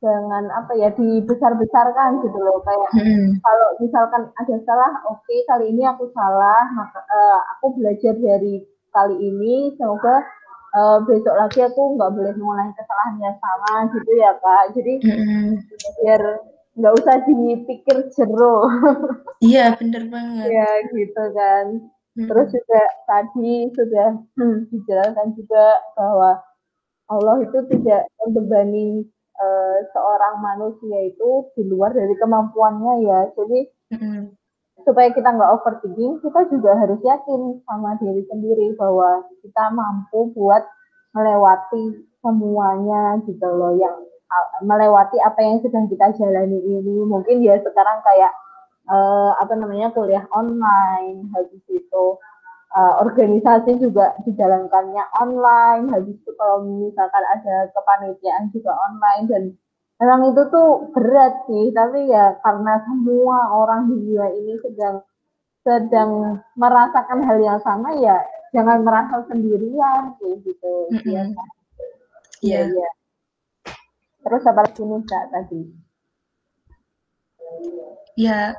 [0.00, 3.36] jangan apa ya dibesar-besarkan gitu loh kayak hmm.
[3.44, 8.64] kalau misalkan ada salah oke okay, kali ini aku salah maka uh, aku belajar dari
[8.90, 10.24] kali ini semoga
[10.72, 15.48] uh, besok lagi aku nggak boleh mengulangi kesalahan yang sama gitu ya kak jadi hmm.
[16.00, 16.22] biar
[16.80, 18.64] nggak usah dipikir jero.
[19.40, 20.52] Iya, bener banget.
[20.52, 21.66] ya gitu kan.
[22.12, 22.28] Hmm.
[22.28, 26.44] Terus juga tadi sudah hmm, dijelaskan juga bahwa
[27.08, 29.08] Allah itu tidak membebani
[29.40, 33.20] uh, seorang manusia itu di luar dari kemampuannya ya.
[33.34, 33.58] Jadi
[33.96, 34.22] hmm.
[34.84, 40.62] supaya kita nggak overthinking, kita juga harus yakin sama diri sendiri bahwa kita mampu buat
[41.16, 43.96] melewati semuanya gitu loh yang
[44.62, 48.30] melewati apa yang sedang kita jalani ini mungkin ya sekarang kayak
[48.86, 52.04] uh, apa namanya kuliah online habis itu
[52.74, 59.42] uh, organisasi juga dijalankannya online habis itu kalau misalkan ada kepanitiaan juga online dan
[60.00, 64.96] memang itu tuh berat sih tapi ya karena semua orang di dunia ini sedang
[65.60, 68.16] sedang merasakan hal yang sama ya
[68.50, 71.12] jangan merasa sendirian kayak gitu mm -hmm.
[71.12, 71.48] ya kan?
[72.40, 72.56] Iya.
[72.56, 72.66] Yeah.
[72.72, 72.92] Yeah.
[74.20, 75.60] Terus apa lagi nih Kak tadi?
[78.20, 78.52] Ya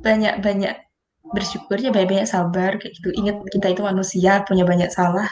[0.00, 0.76] banyak-banyak
[1.34, 3.10] bersyukur ya banyak-banyak sabar kayak gitu.
[3.14, 5.28] Ingat kita itu manusia punya banyak salah,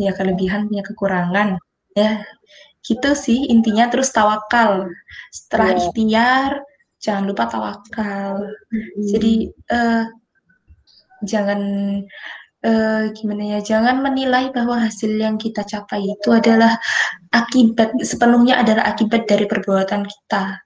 [0.00, 1.58] ya kelebihan punya kekurangan.
[1.92, 2.24] Ya
[2.82, 4.90] gitu sih intinya terus tawakal.
[5.30, 5.78] Setelah yeah.
[5.78, 6.50] ikhtiar
[7.02, 8.34] jangan lupa tawakal.
[8.70, 9.06] Mm.
[9.06, 9.34] Jadi
[9.70, 10.04] uh,
[11.22, 11.60] jangan
[12.66, 16.78] uh, gimana ya jangan menilai bahwa hasil yang kita capai itu adalah
[17.30, 20.58] akibat sepenuhnya adalah akibat dari perbuatan kita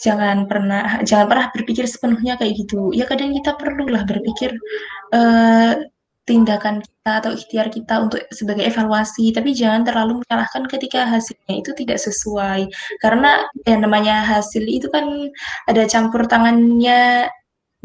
[0.00, 2.90] jangan pernah jangan pernah berpikir sepenuhnya kayak gitu.
[2.96, 4.56] Ya kadang kita perlulah berpikir
[5.12, 5.76] uh,
[6.24, 9.28] tindakan kita atau ikhtiar kita untuk sebagai evaluasi.
[9.36, 12.70] Tapi jangan terlalu menyalahkan ketika hasilnya itu tidak sesuai.
[13.04, 15.04] Karena ya namanya hasil itu kan
[15.68, 17.28] ada campur tangannya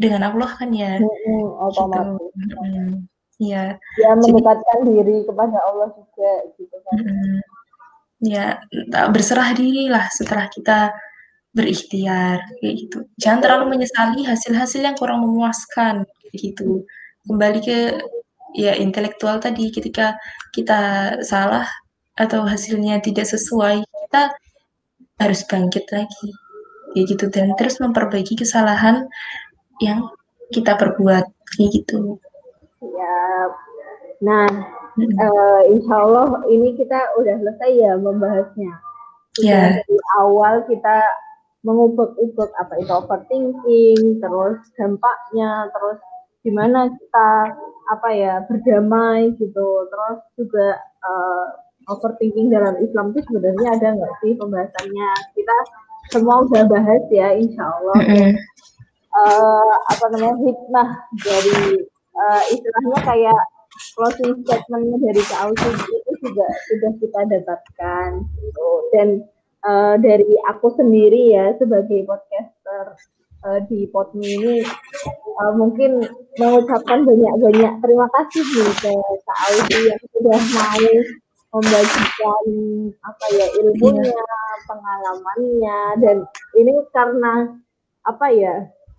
[0.00, 0.96] dengan Allah kan ya.
[1.00, 3.04] Hmm, gitu.
[3.36, 3.76] Iya.
[4.00, 6.96] Ya mendekatkan Jadi, diri kepada Allah juga gitu kan.
[7.04, 7.36] Mm,
[8.24, 8.46] ya
[9.12, 10.88] berserah dirilah setelah kita
[11.56, 12.98] berikhtiar kayak gitu.
[13.16, 16.04] Jangan terlalu menyesali hasil-hasil yang kurang memuaskan
[16.36, 16.84] gitu.
[17.24, 17.78] Kembali ke
[18.52, 20.20] ya intelektual tadi ketika
[20.52, 21.64] kita salah
[22.16, 24.36] atau hasilnya tidak sesuai, kita
[25.16, 26.28] harus bangkit lagi
[26.92, 29.08] kayak gitu dan terus memperbaiki kesalahan
[29.84, 30.08] yang
[30.52, 31.24] kita perbuat
[31.56, 32.16] kayak gitu.
[32.80, 33.20] Ya,
[34.24, 34.48] nah,
[34.96, 38.72] uh, insya Allah ini kita udah selesai ya membahasnya.
[39.36, 39.68] Sudah yeah.
[39.76, 41.04] dari awal kita
[41.66, 45.98] mengubek-ubek apa itu overthinking, terus dampaknya, terus
[46.46, 47.28] gimana kita
[47.90, 51.44] apa ya berdamai gitu, terus juga uh,
[51.90, 55.10] overthinking dalam Islam itu sebenarnya ada nggak sih pembahasannya?
[55.34, 55.56] Kita
[56.14, 57.98] semua udah bahas ya, insya Allah.
[57.98, 58.32] Mm -hmm.
[59.10, 60.88] uh, apa namanya hikmah
[61.18, 61.82] dari
[62.14, 63.40] uh, istilahnya kayak
[63.96, 65.68] closing statementnya dari Kak itu
[66.22, 68.08] juga sudah kita dapatkan
[68.40, 68.68] gitu.
[68.94, 69.08] dan
[69.66, 72.94] uh, dari aku sendiri ya sebagai podcaster
[73.42, 74.54] uh, di Podme ini
[75.42, 76.06] uh, mungkin
[76.38, 78.94] mengucapkan banyak-banyak terima kasih nih ke
[79.26, 80.90] Kak Ausi yang sudah mau
[81.56, 82.44] membagikan
[83.00, 84.12] apa ya ilmunya,
[84.68, 86.16] pengalamannya dan
[86.52, 87.56] ini karena
[88.04, 88.54] apa ya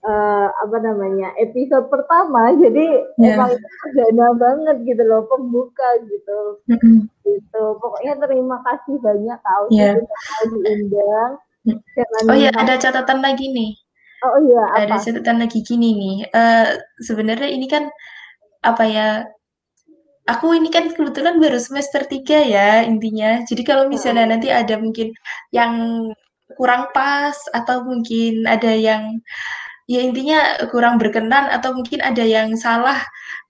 [0.05, 2.53] uh, apa namanya episode pertama.
[2.53, 2.85] Jadi
[3.17, 3.33] yeah.
[3.37, 6.39] emang perdana banget gitu loh pembuka gitu.
[6.69, 6.97] Mm-hmm.
[7.25, 7.63] gitu.
[7.81, 9.95] Pokoknya terima kasih banyak tahu yeah.
[9.97, 11.31] mau diundang.
[12.31, 13.71] Oh iya ada catatan lagi nih.
[14.25, 14.87] Oh iya apa?
[14.87, 16.17] ada catatan lagi gini nih.
[16.31, 16.67] Uh,
[17.03, 17.91] sebenarnya ini kan
[18.65, 19.07] apa ya
[20.27, 23.43] aku ini kan kebetulan baru semester tiga ya intinya.
[23.45, 25.11] Jadi kalau misalnya nanti ada mungkin
[25.51, 25.73] yang
[26.55, 29.19] kurang pas atau mungkin ada yang
[29.87, 32.99] ya intinya kurang berkenan atau mungkin ada yang salah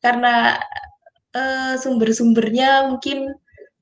[0.06, 0.62] karena
[1.34, 3.34] uh, sumber-sumbernya mungkin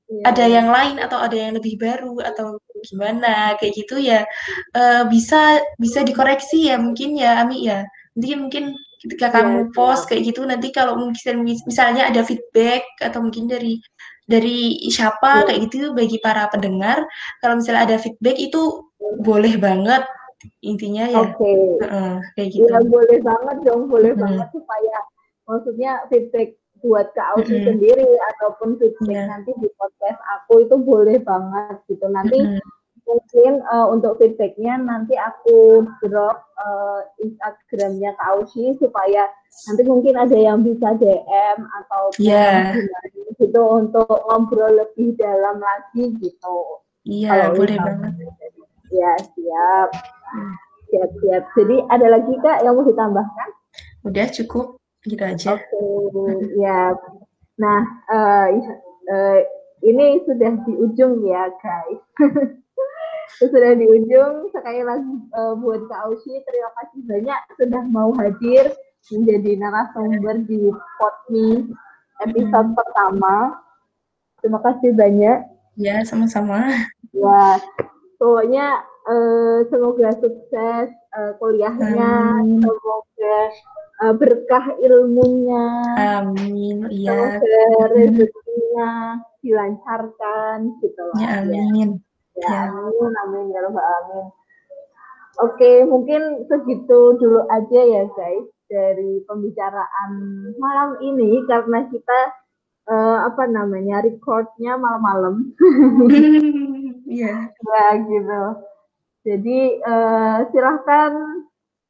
[0.08, 0.22] ya.
[0.32, 2.56] ada yang lain atau ada yang lebih baru atau
[2.88, 4.24] gimana kayak gitu ya
[4.72, 7.84] uh, bisa bisa dikoreksi ya mungkin ya Ami ya
[8.16, 8.64] nanti mungkin
[9.04, 9.72] ketika ya, kamu iya.
[9.76, 13.78] post kayak gitu nanti kalau mungkin misalnya ada feedback atau mungkin dari
[14.26, 15.52] dari siapa ya.
[15.52, 17.04] kayak gitu bagi para pendengar
[17.44, 18.82] kalau misalnya ada feedback itu
[19.20, 20.02] boleh banget
[20.62, 21.56] intinya ya okay.
[21.86, 24.22] uh, kayak gitu ya boleh banget dong boleh hmm.
[24.22, 24.96] banget supaya
[25.46, 27.66] maksudnya feedback buat ke Ausi hmm.
[27.66, 29.26] sendiri ataupun feedback yeah.
[29.30, 32.60] nanti di podcast aku itu boleh banget gitu nanti hmm.
[33.06, 39.30] mungkin uh, untuk feedbacknya nanti aku drop uh, Instagramnya ke Ausi supaya
[39.72, 42.76] nanti mungkin ada yang bisa DM atau yeah.
[43.40, 46.58] gitu untuk ngobrol lebih dalam lagi gitu
[47.08, 48.12] iya yeah, boleh banget
[48.92, 49.88] ya siap
[50.86, 51.42] Siap-siap.
[51.58, 53.48] Jadi ada lagi Kak yang mau ditambahkan?
[54.06, 55.58] Udah cukup, gitu aja.
[55.58, 56.94] Oke, okay, ya.
[57.58, 57.80] Nah,
[58.12, 58.48] uh,
[59.10, 59.38] uh,
[59.82, 62.00] ini sudah di ujung ya guys.
[63.42, 64.50] sudah di ujung.
[64.54, 68.70] Sekali lagi uh, buat Kak Ausi, terima kasih banyak sudah mau hadir
[69.06, 71.70] menjadi narasumber di Podme
[72.26, 72.78] episode hmm.
[72.78, 73.36] pertama.
[74.42, 75.38] Terima kasih banyak.
[75.76, 76.72] Ya, sama-sama.
[77.12, 77.60] Ya,
[78.16, 82.60] pokoknya uh, semoga sukses uh, kuliahnya, Amin.
[82.60, 83.38] semoga
[84.02, 85.66] uh, berkah ilmunya.
[85.96, 86.86] Amin.
[86.90, 87.40] Iya.
[87.40, 88.90] Semoga rezekinya
[89.40, 91.16] dilancarkan gitu loh.
[91.22, 92.02] Ya, amin.
[92.36, 92.60] Ya, ya.
[92.74, 94.26] amin, amin ya robbal alamin.
[95.36, 100.10] Oke, mungkin segitu dulu aja ya guys dari pembicaraan
[100.56, 102.20] malam ini karena kita
[102.88, 105.34] uh, apa namanya recordnya malam-malam.
[107.06, 107.32] Iya.
[107.62, 107.94] -malam.
[108.02, 108.42] ya gitu.
[109.26, 111.42] Jadi uh, silahkan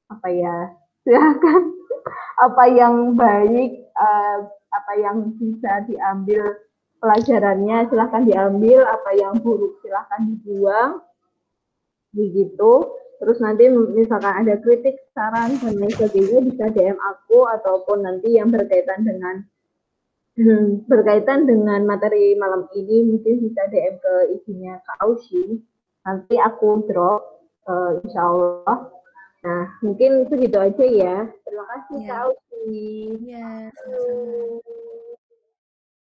[0.09, 0.73] apa ya
[1.05, 1.69] silahkan
[2.49, 6.57] apa yang baik uh, apa yang bisa diambil
[6.97, 11.05] pelajarannya silahkan diambil apa yang buruk silahkan dibuang.
[12.17, 12.73] Begitu.
[13.17, 18.53] Terus nanti misalkan ada kritik saran dan lain sebagainya bisa DM aku ataupun nanti yang
[18.53, 19.45] berkaitan dengan
[20.93, 25.65] berkaitan dengan materi malam ini mungkin bisa DM ke isinya Kak Ausi
[26.07, 28.79] nanti aku drop uh, insya Allah.
[29.43, 31.17] Nah, mungkin segitu aja ya.
[31.45, 32.09] Terima kasih ya.
[32.11, 32.83] Kak Uci.
[33.27, 34.86] Ya, sama-sama.